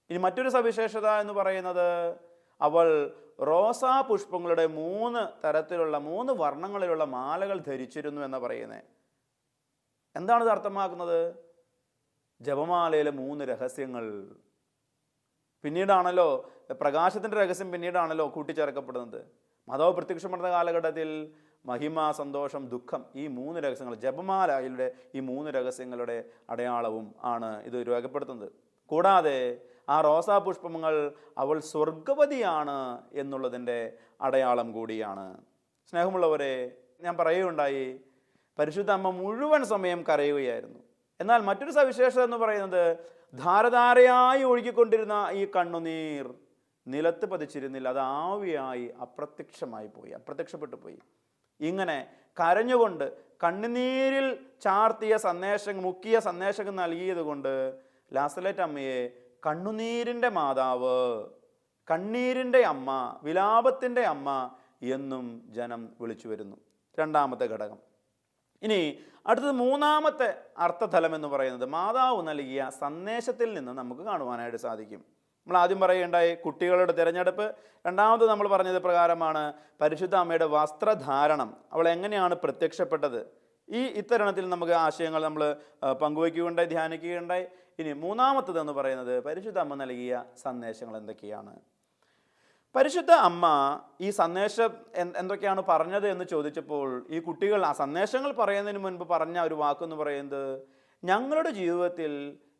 ഇനി 0.10 0.18
മറ്റൊരു 0.18 0.50
സവിശേഷത 0.50 1.08
എന്ന് 1.08 1.34
പറയുന്നത് 1.34 1.88
അവൾ 2.62 3.12
റോസാ 3.42 4.02
പുഷ്പങ്ങളുടെ 4.02 4.68
മൂന്ന് 4.68 5.48
തരത്തിലുള്ള 5.48 5.98
മൂന്ന് 5.98 6.34
വർണങ്ങളിലുള്ള 6.34 7.04
മാലകൾ 7.04 7.58
ധരിച്ചിരുന്നു 7.60 8.22
എന്ന് 8.22 8.38
പറയുന്നത് 8.38 8.84
എന്താണ് 10.16 10.44
ഇത് 10.44 10.52
അർത്ഥമാക്കുന്നത്? 10.52 11.36
ജപമാലയിലെ 12.42 13.12
മൂന്ന് 13.12 13.46
രഹസ്യങ്ങൾ. 13.46 14.36
പിന്നീടാണല്ലോ 15.64 16.50
പ്രകാശത്തിന്റെ 16.74 17.44
രഹസ്യം 17.44 17.72
പിന്നീടാണല്ലോ 17.72 18.28
കൂട്ടിച്ചേർക്കപ്പെടുന്നത്. 18.28 19.26
മാധവ 19.70 19.92
പ്രത്യക്ഷപ്പെടുന്ന 19.92 20.50
കാലഘട്ടത്തിൽ 20.50 21.32
മഹിമ 21.66 22.12
സന്തോഷം 22.12 22.70
ദുഃഖം 22.70 23.06
ഈ 23.16 23.28
മൂന്ന് 23.28 23.60
രഹസ്യങ്ങൾ 23.62 23.96
ജപമാലയുടെ 23.96 24.92
ഈ 25.16 25.20
മൂന്ന് 25.20 25.52
രഹസ്യങ്ങളുടെ 25.52 26.24
അടയാളവും 26.50 27.16
ആണ് 27.24 27.64
ഇത് 27.64 27.88
രേഖപ്പെടുത്തുന്നത്. 27.88 28.52
കൂടാതെ 28.86 29.62
ആ 29.90 30.02
റോസാ 30.02 30.38
പുഷ്പങ്ങൾ 30.38 31.12
അവൾ 31.38 31.60
സ്വർഗവതിയാണ് 31.60 33.02
എന്നുള്ളതിന്റെ 33.14 33.94
അടയാളം 34.22 34.72
കൂടിയാണ്. 34.72 35.38
സ്നേഹമുള്ളവരെ 35.90 36.78
ഞാൻ 37.02 37.18
പറയുകയുണ്ടായി 37.18 38.02
പരിശുദ്ധ 38.60 38.92
അമ്മ 38.92 39.10
മുഴുവൻ 39.10 39.64
സമയം 39.64 40.04
കരയുകയായിരുന്നു. 40.04 40.80
എന്നാൽ 41.20 41.42
മറ്റൊരു 41.42 41.72
സവിശേഷത 41.72 42.22
എന്ന് 42.22 42.38
പറയുന്നത് 42.38 42.98
ധാരധാരയായി 43.38 44.44
ഒഴുകിക്കൊണ്ടിരുന്ന 44.44 45.30
ഈ 45.32 45.48
കണ്ണുനീർ 45.56 46.34
നിലത്ത് 46.88 47.26
പതിച്ചിരുന്നില്ല. 47.26 47.88
അത് 47.90 48.00
ആവിയായി 48.00 48.94
അപ്രത്യക്ഷമായി 49.02 49.88
പോയി 49.88 50.12
അപ്രത്യക്ഷപ്പെട്ടു 50.12 50.76
പോയി. 50.76 51.00
ഇങ്ങനെ 51.60 52.08
കരഞ്ഞുകൊണ്ട് 52.42 53.06
കണ്ണുനീരിൽ 53.44 54.38
ചാർത്തിയ 54.62 55.18
സന്ദേശം 55.18 55.82
മുക്കിയ 55.82 56.20
സന്ദേശം 56.20 56.76
നൽകിയത് 56.76 57.18
കൊണ്ട് 57.18 57.82
ലാസലേറ്റ് 58.14 58.60
അമ്മയെ 58.60 59.10
കണ്ണുനീരിന്റെ 59.46 60.30
മാതാവ് 60.30 61.26
കണ്ണീരിന്റെ 61.92 62.62
അമ്മ 62.62 63.20
വിലാപത്തിന്റെ 63.24 64.02
അമ്മ 64.02 64.30
എന്നും 64.82 65.44
ജനം 65.50 65.90
വിളിച്ചു 66.02 66.28
വരുന്നു. 66.28 66.58
രണ്ടാമത്തെ 67.00 67.46
ഘടകം. 67.46 67.78
ഇനി 68.62 69.00
അടുത്തത് 69.28 69.52
മൂന്നാമത്തെ 69.52 70.44
അർത്ഥതലം 70.58 71.16
എന്ന് 71.16 71.28
പറയുന്നത് 71.28 71.66
മാതാവ് 71.70 72.28
നൽകിയ 72.28 72.70
സന്ദേശത്തിൽ 72.80 73.54
നിന്ന് 73.54 73.72
നമുക്ക് 73.72 74.02
കാണുവാനായിട്ട് 74.02 74.58
സാധിക്കും. 74.58 75.17
നമ്മൾ 75.48 75.60
ആദ്യം 75.64 75.80
പറയുകയുണ്ടായി 75.80 76.32
കുട്ടികളുടെ 76.36 76.94
തിരഞ്ഞെടുപ്പ്. 76.98 77.46
രണ്ടാമത് 77.88 78.24
നമ്മൾ 78.30 78.48
പറഞ്ഞത് 78.48 78.80
പ്രകാരമാണ് 78.86 79.44
പരിശുദ്ധ 79.82 80.16
അമ്മയുടെ 80.16 80.46
വസ്ത്രധാരണം. 80.46 81.50
അവൾ 81.74 81.86
എങ്ങനെയാണ് 81.90 82.36
പ്രത്യക്ഷപ്പെട്ടത്? 82.36 83.22
ഈ 83.70 83.82
ഇത്തരണത്തിൽ 84.02 84.50
നമുക്ക് 84.50 84.72
ആശയങ്ങൾ 84.72 85.22
നമ്മൾ 85.24 85.44
പങ്കുവയ്ക്കുകയുണ്ടായി 86.02 86.68
ധ്യാനിക്കുകയുണ്ടായി. 86.68 87.46
ഇനി 87.80 87.94
മൂന്നാമത്തത് 87.94 88.60
എന്ന് 88.60 88.74
പറയുന്നത് 88.74 89.14
പരിശുദ്ധ 89.24 89.58
അമ്മ 89.60 89.76
നൽകിയ 89.76 90.24
സന്ദേശങ്ങൾ 90.44 90.98
എന്തൊക്കെയാണ്? 90.98 91.54
പരിശുദ്ധ 92.76 93.12
അമ്മ 93.30 93.46
ഈ 94.02 94.10
സന്ദേശം 94.22 94.72
എന്തൊക്കെയാണ് 95.22 95.62
പറഞ്ഞത് 95.70 96.08
എന്ന് 96.08 96.26
ചോദിച്ചപ്പോൾ 96.26 96.88
ഈ 97.10 97.20
കുട്ടികൾ 97.20 97.62
ആ 97.66 97.74
സന്ദേശങ്ങൾ 97.84 98.32
പറയുന്നതിന് 98.32 98.82
മുൻപ് 98.84 99.06
പറഞ്ഞ 99.14 99.40
ഒരു 99.40 99.54
വാക്കെന്ന് 99.54 99.96
പറയുന്നത് 99.96 100.62
ഞങ്ങളുടെ 101.04 101.50
ജീവിതത്തിൽ 101.50 102.14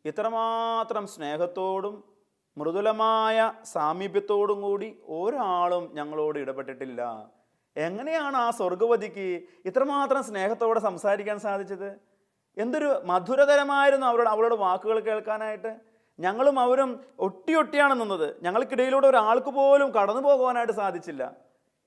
ഇത്രമാത്രം 0.04 1.06
സ്നേഹത്തോടും 1.06 2.17
മൃദുലമായ 2.58 3.52
സാമീപ്യത്തോടും 3.64 4.62
കൂടി 4.62 4.88
ഒരാളും 5.18 5.84
ഞങ്ങളോട് 5.94 6.38
ഇടപെട്ടിട്ടില്ല. 6.38 7.00
എങ്ങനെയാണ് 7.76 8.36
ആ 8.36 8.50
സ്വർഗവതിക്ക് 8.50 9.26
ഇത്രമാത്രം 9.68 10.22
സ്നേഹത്തോടെ 10.22 10.80
സംസാരിക്കാൻ 10.80 11.38
സാധിച്ചത്? 11.38 11.90
എന്തൊരു 12.56 12.88
മധുരതരമായിരുന്നു 13.04 14.06
അവരുടെ 14.06 14.30
അവളുടെ 14.30 14.56
വാക്കുകൾ 14.56 15.00
കേൾക്കാനായിട്ട്. 15.00 15.72
ഞങ്ങളും 16.20 16.56
അവരും 16.60 16.90
ഒട്ടി 17.18 17.54
ഒട്ടിയാണ് 17.54 18.00
നിന്നത്. 18.00 18.42
ഞങ്ങൾക്കിടയിലൂടെ 18.42 19.06
ഒരാൾക്ക് 19.06 19.50
പോലും 19.58 19.90
കടന്നു 19.90 20.22
പോകുവാനായിട്ട് 20.22 20.72
സാധിച്ചില്ല. 20.72 21.22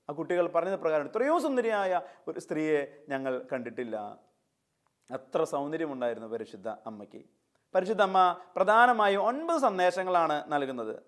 ആ 0.08 0.12
കുട്ടികൾ 0.12 0.46
പറഞ്ഞത് 0.46 0.78
പ്രകാരം 0.80 1.06
ഇത്രയോ 1.06 1.38
സുന്ദരിയായ 1.38 2.00
ഒരു 2.28 2.40
സ്ത്രീയെ 2.40 2.80
ഞങ്ങൾ 3.08 3.32
കണ്ടിട്ടില്ല. 3.52 3.96
അത്ര 5.10 5.44
സൗന്ദര്യമുണ്ടായിരുന്നു 5.44 6.28
പരിശുദ്ധ 6.28 6.68
അമ്മയ്ക്ക്. 6.68 7.22
പരിശുദ്ധ 7.74 8.02
അമ്മ 8.02 8.36
പ്രധാനമായും 8.56 9.22
ഒൻപത് 9.22 9.60
സന്ദേശങ്ങളാണ് 9.60 10.44
നൽകുന്നത്. 10.48 11.02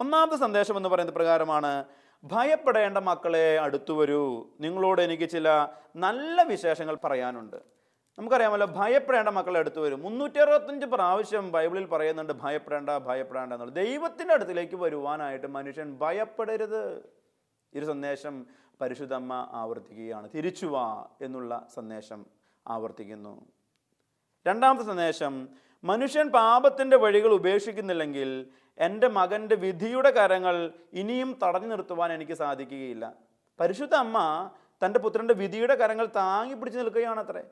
ഒന്നാമത്തെ 0.00 0.36
സന്ദേശം 0.36 0.76
എന്ന് 0.76 0.88
പറയുന്നത് 0.88 1.14
പ്രകാരമാണ് 1.14 1.84
ഭയപ്പെടേണ്ട 2.24 2.98
മക്കളെ 2.98 3.58
അടുത്തു 3.58 3.92
വരൂ. 3.92 4.46
നിങ്ങളോട് 4.60 5.02
എനിക്ക് 5.02 5.30
ചില 5.30 5.68
നല്ല 5.96 6.42
വിശേഷങ്ങൾ 6.42 6.98
പറയാനുണ്ട്. 7.04 7.56
നമുക്കറിയാമല്ലോ 8.18 8.66
ഭയപ്പെടേണ്ട 8.66 9.28
മക്കളെ 9.28 9.58
അടുത്ത് 9.58 9.80
വരും. 9.80 10.02
മുന്നൂറ്റി 10.02 10.38
അറുപത്തഞ്ച് 10.38 10.86
പ്രാവശ്യം 10.86 11.52
ബൈബിളിൽ 11.52 11.86
പറയുന്നുണ്ട് 11.86 12.32
ഭയപ്പെടേണ്ട 12.32 12.90
ഭയപ്പെടേണ്ട 12.90 13.52
എന്നുള്ളത്. 13.52 13.76
ദൈവത്തിന്റെ 13.76 14.34
അടുത്തിലേക്ക് 14.34 14.76
വരുവാനായിട്ട് 14.76 15.46
മനുഷ്യൻ 15.46 15.98
ഭയപ്പെടരുത്. 16.00 17.02
ഈ 17.74 17.84
സന്ദേശം 17.84 18.46
പരിശുദ്ധമ്മ 18.80 19.48
ആവർത്തിക്കുകയാണ്. 19.52 20.28
തിരിച്ചു 20.34 20.66
വാ 20.66 21.06
എന്നുള്ള 21.22 21.66
സന്ദേശം 21.74 22.26
ആവർത്തിക്കുന്നു. 22.68 23.46
രണ്ടാമത്തെ 24.46 24.84
സന്ദേശം 24.84 25.48
മനുഷ്യൻ 25.84 26.28
പാപത്തിന്റെ 26.30 26.96
വഴികൾ 26.96 27.32
ഉപേക്ഷിക്കുന്നില്ലെങ്കിൽ 27.32 28.46
എന്റെ 28.78 29.08
മകന്റെ 29.08 29.54
വിധിയുടെ 29.54 30.10
കരങ്ങൾ 30.10 30.70
ഇനിയും 30.92 31.38
തടഞ്ഞു 31.42 31.66
നിർത്തുവാൻ 31.66 32.12
എനിക്ക് 32.12 32.32
സാധിക്കുകയില്ല. 32.32 33.12
പരിശുദ്ധ 33.60 33.94
അമ്മ 33.94 34.50
തന്റെ 34.84 35.00
പുത്രന്റെ 35.00 35.34
വിധിയുടെ 35.34 35.74
കരങ്ങൾ 35.74 36.06
താങ്ങി 36.06 36.54
പിടിച്ചു 36.54 36.78
നിൽക്കുകയാണത്രേ. 36.78 37.42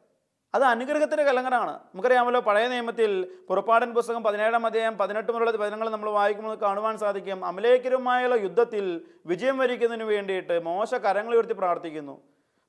അത് 0.54 0.64
അനുഗ്രഹത്തിന്റെ 0.64 1.24
കലങ്ങനാണ് 1.24 1.70
നമുക്കറിയാമല്ലോ 1.70 2.40
പഴയ 2.40 2.68
നിയമത്തിൽ 2.68 3.28
പുറപ്പാടൻ 3.48 3.94
പുസ്തകം 3.94 4.22
പതിനേഴാം 4.22 4.66
അധ്യായം 4.66 4.98
പതിനെട്ട് 4.98 5.32
മുതലുള്ള 5.32 5.50
വചനങ്ങൾ 5.50 5.90
നമ്മൾ 5.90 6.10
വായിക്കുമ്പോൾ 6.10 6.54
കാണുവാൻ 6.54 6.98
സാധിക്കും. 6.98 7.44
അമലേക്കരുമായുള്ള 7.44 8.34
യുദ്ധത്തിൽ 8.34 9.04
വിജയം 9.26 9.58
വരിക്കുന്നതിന് 9.58 10.04
വേണ്ടിയിട്ട് 10.04 10.64
മോശ 10.64 10.94
കരങ്ങൾ 10.94 11.34
ഉയർത്തി 11.34 11.52
പ്രാർത്ഥിക്കുന്നു. 11.52 12.20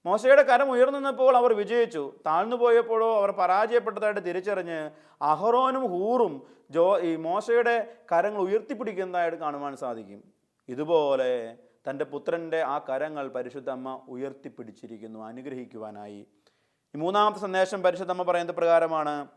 മോശയുടെ 0.05 0.43
കരം 0.43 0.71
ഉയർന്നു 0.71 0.99
അവർ 1.37 1.53
വിജയിച്ചു. 1.53 2.13
താഴ്ന്നു 2.25 2.55
പോയപ്പോഴോ 2.55 3.17
അവർ 3.17 3.31
പരാജയപ്പെട്ടതായിട്ട് 3.31 4.21
തിരിച്ചറിഞ്ഞ് 4.25 4.91
അഹറോനും 5.21 5.87
ഹൂറും 5.87 6.47
ജോ 6.71 6.99
ഈ 6.99 7.15
മോശയുടെ 7.15 7.95
കരങ്ങൾ 8.11 8.41
ഉയർത്തിപ്പിടിക്കുന്നതായിട്ട് 8.41 9.37
കാണുവാൻ 9.37 9.77
സാധിക്കും. 9.77 10.23
ഇതുപോലെ 10.69 11.57
തന്റെ 11.89 12.05
പുത്രന്റെ 12.05 12.61
ആ 12.61 12.79
കരങ്ങൾ 12.89 13.27
പരിശുദ്ധമ്മ 13.27 14.01
ഉയർത്തിപ്പിടിച്ചിരിക്കുന്നു 14.09 15.25
അനുഗ്രഹിക്കുവാനായി. 15.25 16.27
ഈ 16.95 16.97
മൂന്നാമത്തെ 16.97 17.39
സന്ദേശം 17.39 17.83
പരിശുദ്ധമ്മ 17.83 18.23
പറയുന്നത് 18.23 18.55
പ്രകാരമാണ് 18.55 19.27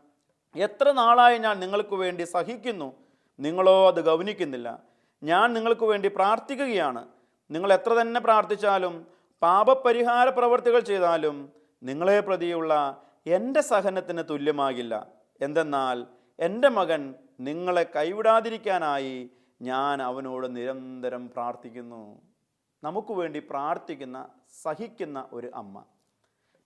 എത്ര 0.55 0.91
നാളായി 0.91 1.37
ഞാൻ 1.37 1.59
നിങ്ങൾക്ക് 1.59 1.95
വേണ്ടി 1.95 2.23
സഹിക്കുന്നു? 2.23 2.93
നിങ്ങളോ 3.39 3.87
അത് 3.87 4.05
ഗൗനിക്കുന്നില്ല. 4.05 4.79
ഞാൻ 5.23 5.53
നിങ്ങൾക്ക് 5.53 5.85
വേണ്ടി 5.85 6.07
പ്രാർത്ഥിക്കുകയാണ്. 6.07 7.07
നിങ്ങൾ 7.51 7.73
എത്ര 7.73 7.93
തന്നെ 7.93 8.19
പ്രാർത്ഥിച്ചാലും 8.19 9.14
പാപപരിഹാര 9.41 10.29
പ്രവർത്തികൾ 10.29 10.79
ചെയ്താലും 10.79 11.51
നിങ്ങളെ 11.83 12.19
പ്രതിയുള്ള 12.19 13.01
എന്റെ 13.27 13.61
സഹനത്തിന് 13.61 14.23
തുല്യമാകില്ല. 14.29 15.07
എന്തെന്നാൽ 15.41 16.05
എന്റെ 16.39 16.69
മകൻ 16.69 17.15
നിങ്ങളെ 17.39 17.85
കൈവിടാതിരിക്കാനായി 17.95 19.29
ഞാൻ 19.61 20.01
അവനോട് 20.01 20.55
നിരന്തരം 20.55 21.29
പ്രാർത്ഥിക്കുന്നു. 21.29 22.21
നമുക്ക് 22.83 23.11
വേണ്ടി 23.11 23.39
പ്രാർത്ഥിക്കുന്ന 23.39 24.29
സഹിക്കുന്ന 24.63 25.29
ഒരു 25.31 25.51
അമ്മ. 25.55 25.83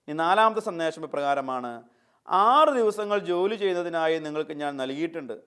ഈ 0.10 0.12
നാലാമത്തെ 0.12 0.62
സന്ദേശം 0.62 1.01
പ്രകാരമാണ് 1.01 1.84
ആറ് 2.29 2.69
ദിവസങ്ങൾ 2.69 3.19
ജോലി 3.19 3.55
ചെയ്യുന്നതിനായി 3.55 4.19
നിങ്ങൾക്ക് 4.19 4.51
ഞാൻ 4.51 4.77
നൽകിയിട്ടുണ്ട്. 4.77 5.41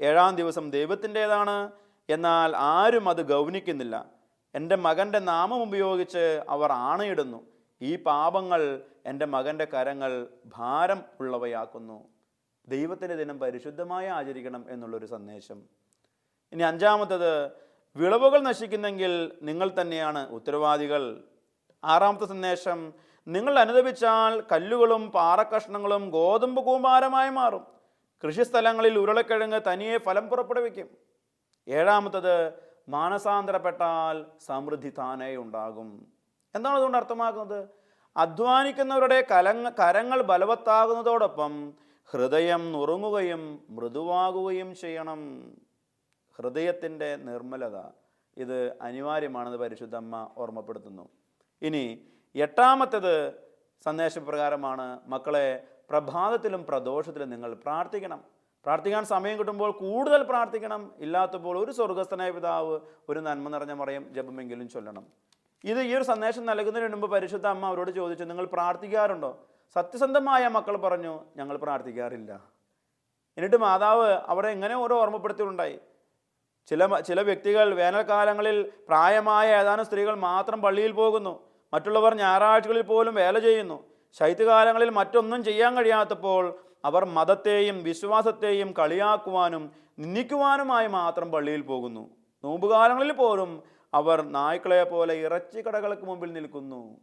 ഏഴാം 0.00 0.36
ദിവസം 0.36 0.70
ദൈവത്തിന്റേതാണ്. 0.70 1.72
എന്നാൽ 2.08 2.56
ആരും 2.56 3.08
അത് 3.08 3.22
ഗൗനിക്കുന്നില്ല. 3.22 4.17
എന്റെ 4.54 4.76
മകന്റെ 4.76 5.18
നാമം 5.18 5.62
ഉപയോഗിച്ച് 5.62 6.44
അവർ 6.48 6.72
ആണയിടുന്നു. 6.72 7.46
ഈ 7.82 7.96
പാപങ്ങൾ 7.96 8.82
എന്റെ 9.06 9.26
മകന്റെ 9.26 9.64
കരങ്ങൾ 9.64 10.28
ഭാരം 10.46 11.02
ഉള്ളവയാക്കുന്നു. 11.20 12.08
ദൈവത്തിന്റെ 12.68 13.16
ദിനം 13.16 13.38
പരിശുദ്ധമായി 13.38 14.06
ആചരിക്കണം 14.06 14.64
എന്നുള്ളൊരു 14.70 15.06
സന്ദേശം. 15.06 15.62
ഇനി 16.52 16.62
അഞ്ചാമത്തത് 16.62 17.46
വിളവുകൾ 17.96 18.40
നശിക്കുന്നെങ്കിൽ 18.40 19.32
നിങ്ങൾ 19.42 19.70
തന്നെയാണ് 19.80 20.28
ഉത്തരവാദികൾ. 20.30 21.24
ആറാമത്തെ 21.84 22.26
സന്ദേശം 22.26 22.92
നിങ്ങൾ 23.28 23.58
അനുദപിച്ചാൽ 23.58 24.40
കല്ലുകളും 24.52 25.10
പാറക്കഷ്ണങ്ങളും 25.10 26.10
ഗോതമ്പ് 26.10 26.62
കൂമ്പാരമായി 26.62 27.30
മാറും. 27.30 27.66
കൃഷിസ്ഥലങ്ങളിൽ 28.26 28.98
ഉരുളക്കിഴങ്ങ് 28.98 29.60
തനിയെ 29.72 29.98
ഫലം 29.98 30.28
പുറപ്പെടുവിക്കും. 30.28 30.88
ഏഴാമത്തത് 31.68 32.67
മാനസാന്തരപ്പെട്ടാൽ 32.88 34.26
സമൃദ്ധി 34.40 34.90
താനേ 34.98 35.36
ഉണ്ടാകും. 35.36 36.06
എന്താണ് 36.54 36.74
അതുകൊണ്ട് 36.74 36.98
അർത്ഥമാക്കുന്നത്? 36.98 37.68
അധ്വാനിക്കുന്നവരുടെ 38.16 39.26
കലങ്ങ 39.30 39.68
കരങ്ങൾ 39.68 40.22
ബലവത്താകുന്നതോടൊപ്പം 40.22 41.72
ഹൃദയം 42.10 42.72
നുറുങ്ങുകയും 42.72 43.66
മൃദുവാകുകയും 43.70 44.74
ചെയ്യണം. 44.74 45.52
ഹൃദയത്തിന്റെ 46.36 47.16
നിർമ്മലത 47.16 47.76
ഇത് 48.36 48.78
അനിവാര്യമാണെന്ന് 48.82 49.58
പരിശുദ്ധമ്മ 49.58 50.30
ഓർമ്മപ്പെടുത്തുന്നു. 50.38 51.08
ഇനി 51.62 52.08
എട്ടാമത്തേത് 52.34 53.34
സന്ദേശപ്രകാരമാണ് 53.84 55.00
മക്കളെ 55.06 55.64
പ്രഭാതത്തിലും 55.90 56.66
പ്രദോഷത്തിലും 56.66 57.30
നിങ്ങൾ 57.30 57.54
പ്രാർത്ഥിക്കണം. 57.54 58.37
പ്രാർത്ഥിക്കാൻ 58.68 59.04
സമയം 59.04 59.38
കിട്ടുമ്പോൾ 59.38 59.70
കൂടുതൽ 59.70 60.22
പ്രാർത്ഥിക്കണം. 60.22 60.90
ഇല്ലാത്തപ്പോൾ 60.98 61.64
ഒരു 61.64 61.72
സ്വർഗസ്ഥനായ 61.72 62.30
പിതാവ് 62.30 62.74
ഒരു 63.08 63.20
നന്മ 63.20 63.48
നിറഞ്ഞ 63.48 63.72
മറയും 63.72 64.14
ജപമെങ്കിലും 64.16 64.68
ചൊല്ലണം. 64.68 65.04
ഇത് 65.64 65.80
ഈ 65.80 65.94
ഒരു 65.94 66.04
സന്ദേശം 66.04 66.46
നൽകുന്നതിന് 66.46 66.92
മുമ്പ് 66.92 67.10
പരിശുദ്ധ 67.10 67.46
അമ്മ 67.46 67.66
അവരോട് 67.66 67.90
ചോദിച്ചു 67.90 68.24
നിങ്ങൾ 68.24 68.46
പ്രാർത്ഥിക്കാറുണ്ടോ? 68.46 69.30
സത്യസന്ധമായ 69.76 70.48
മക്കൾ 70.48 70.76
പറഞ്ഞു 70.76 71.20
ഞങ്ങൾ 71.36 71.56
പ്രാർത്ഥിക്കാറില്ല. 71.56 72.32
എന്നിട്ട് 73.38 73.56
മാതാവ് 73.56 74.12
അവരെ 74.32 74.50
എങ്ങനെ 74.50 74.76
ഓരോ 74.76 75.00
ഓർമ്മപ്പെടുത്തിയിട്ടുണ്ടായി 75.00 75.78
ചില 76.66 77.00
ചില 77.00 77.20
വ്യക്തികൾ 77.20 77.74
വേനൽക്കാലങ്ങളിൽ 77.74 78.72
പ്രായമായ 78.88 79.48
ഏതാനും 79.60 79.84
സ്ത്രീകൾ 79.86 80.14
മാത്രം 80.28 80.62
പള്ളിയിൽ 80.62 80.92
പോകുന്നു. 80.92 81.34
മറ്റുള്ളവർ 81.72 82.14
ഞായറാഴ്ചകളിൽ 82.14 82.82
പോലും 82.82 83.14
വേല 83.14 83.38
ചെയ്യുന്നു. 83.38 83.78
ശൈത്യകാലങ്ങളിൽ 84.18 84.90
മറ്റൊന്നും 84.90 85.44
ചെയ്യാൻ 85.44 85.76
കഴിയാത്തപ്പോൾ 85.76 86.44
അവർ 86.84 87.04
മതത്തെയും 87.04 87.82
വിശ്വാസത്തെയും 87.82 88.74
കളിയാക്കുവാനും 88.78 89.72
നിന്ദിക്കുവാനുമായി 89.98 90.86
മാത്രം 90.86 91.32
പള്ളിയിൽ 91.32 91.60
പോകുന്നു. 91.60 92.10
നോമ്പുകാലങ്ങളിൽ 92.44 93.12
പോലും 93.12 93.62
അവർ 93.94 94.22
നായ്ക്കളെ 94.22 94.84
പോലെ 94.84 95.14
ഇറച്ചി 95.14 95.60
കടകൾക്ക് 95.60 96.02
മുമ്പിൽ 96.02 96.32
നിൽക്കുന്നു. 96.32 97.00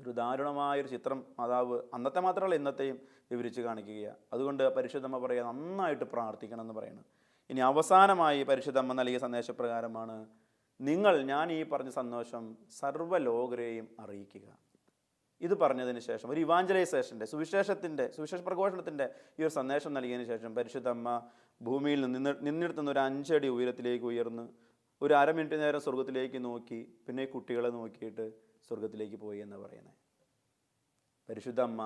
ഒരു 0.00 0.10
ദാരുണമായൊരു 0.10 0.88
ചിത്രം 0.88 1.24
മാതാവ് 1.38 1.78
അന്നത്തെ 1.94 2.20
മാത്രമല്ല 2.20 2.54
ഇന്നത്തെയും 2.54 2.98
വിവരിച്ച് 3.30 3.60
കാണിക്കുകയാണ് 3.60 4.16
അതുകൊണ്ട് 4.32 4.74
പരിശുദ്ധമ്മ 4.76 5.18
പറയുക 5.18 5.44
നന്നായിട്ട് 5.44 6.04
പ്രാർത്ഥിക്കണം 6.04 6.60
എന്ന് 6.60 6.74
പറയുന്നു. 6.74 7.02
ഇനി 7.50 7.60
അവസാനമായി 7.60 8.42
പരിശുദ്ധമ്മ 8.42 8.92
നൽകിയ 8.92 9.18
സന്ദേശപ്രകാരമാണ് 9.18 10.26
നിങ്ങൾ 10.80 11.22
ഞാൻ 11.22 11.52
ഈ 11.52 11.62
പറഞ്ഞ 11.62 11.90
സന്തോഷം 11.90 12.56
സർവലോകരെയും 12.80 13.88
അറിയിക്കുക. 14.00 14.67
ഇത് 15.40 15.54
പറഞ്ഞതിന് 15.62 16.00
ശേഷം 16.08 16.28
ഒരു 16.34 16.40
ഇവാഞ്ചലൈസേഷന്റെ 16.44 17.26
സുവിശേഷത്തിന്റെ 17.32 18.04
സുവിശേഷ 18.16 18.40
പ്രഘോഷണത്തിന്റെ 18.48 19.06
ഈ 19.38 19.42
ഒരു 19.46 19.52
സന്ദേശം 19.58 19.92
നൽകിയതിന് 19.96 20.26
ശേഷം 20.32 20.50
പരിശുദ്ധമ്മ 20.58 21.08
ഭൂമിയിൽ 21.60 22.00
നിന്ന് 22.04 22.32
നിന്നിടത്തുനിന്ന് 22.48 22.92
ഒരു 22.94 23.02
അഞ്ചടി 23.06 23.48
ഉയരത്തിലേക്ക് 23.56 24.06
ഉയർന്ന് 24.12 24.44
ഒരു 25.02 25.14
അര 25.14 25.30
മിനിറ്റ് 25.38 25.56
നേരം 25.62 25.80
സ്വർഗത്തിലേക്ക് 25.86 26.38
നോക്കി 26.46 26.80
പിന്നെ 27.06 27.24
കുട്ടികളെ 27.34 27.70
നോക്കിയിട്ട് 27.76 28.26
സ്വർഗത്തിലേക്ക് 28.68 29.18
പോയി 29.24 29.38
എന്ന് 29.38 29.58
പറയുന്നത് 29.64 29.96
പരിശുദ്ധ 31.28 31.60
അമ്മ 31.60 31.82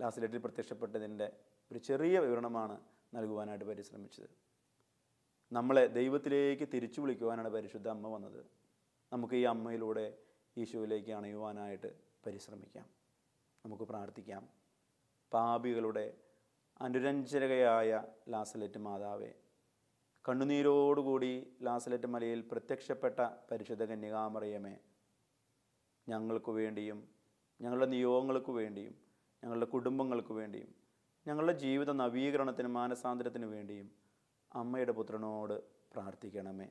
ലാസ്റ്റിലേറ്റിൽ 0.00 0.42
പ്രത്യക്ഷപ്പെട്ടതിന്റെ 0.44 1.28
ഒരു 1.70 1.78
ചെറിയ 1.88 2.18
വിവരണമാണ് 2.24 2.76
നൽകുവാനായിട്ട് 3.14 3.64
പരിശ്രമിച്ചത്. 3.64 4.30
നമ്മളെ 5.52 5.84
ദൈവത്തിലേക്ക് 5.98 6.66
തിരിച്ചു 6.74 7.00
വിളിക്കുവാനാണ് 7.00 7.50
പരിശുദ്ധ 7.56 7.88
അമ്മ 7.88 8.08
വന്നത്. 8.14 8.40
നമുക്ക് 9.12 9.34
ഈ 9.34 9.44
അമ്മയിലൂടെ 9.54 10.06
ഈശോയിലേക്ക് 10.56 11.12
അണയുവാനായിട്ട് 11.18 11.90
പരിശ്രമിക്കാം. 12.26 12.86
നമുക്ക് 13.64 13.82
പ്രാർത്ഥിക്കാം. 13.82 14.42
പാപികളുടെ 15.32 16.06
അനുരഞ്ജനകയായ 16.80 18.02
ലാസലറ്റ് 18.28 18.78
മാതാവെ 18.78 19.32
കണ്ണുനീരോടുകൂടി 20.28 21.32
ലാസലറ്റ് 21.62 22.06
മലയിൽ 22.06 22.40
പ്രത്യക്ഷപ്പെട്ട 22.50 23.20
പരിശുദ്ധ 23.50 23.82
കന്യകാമറിയമേ 23.82 24.74
ഞങ്ങൾക്ക് 26.08 26.50
വേണ്ടിയും 26.50 26.98
ഞങ്ങളുടെ 27.60 27.86
നിയോഗങ്ങൾക്ക് 27.86 28.50
വേണ്ടിയും 28.50 28.94
ഞങ്ങളുടെ 29.44 29.66
കുടുംബങ്ങൾക്ക് 29.66 30.32
വേണ്ടിയും 30.32 30.70
ഞങ്ങളുടെ 31.26 31.52
ജീവിത 31.52 31.90
നവീകരണത്തിനും 31.90 32.72
മാനസാന്തരത്തിനു 32.72 33.46
വേണ്ടിയും 33.46 33.88
അമ്മയുടെ 34.54 34.92
പുത്രനോട് 34.92 35.56
പ്രാർത്ഥിക്കണമേ. 35.92 36.68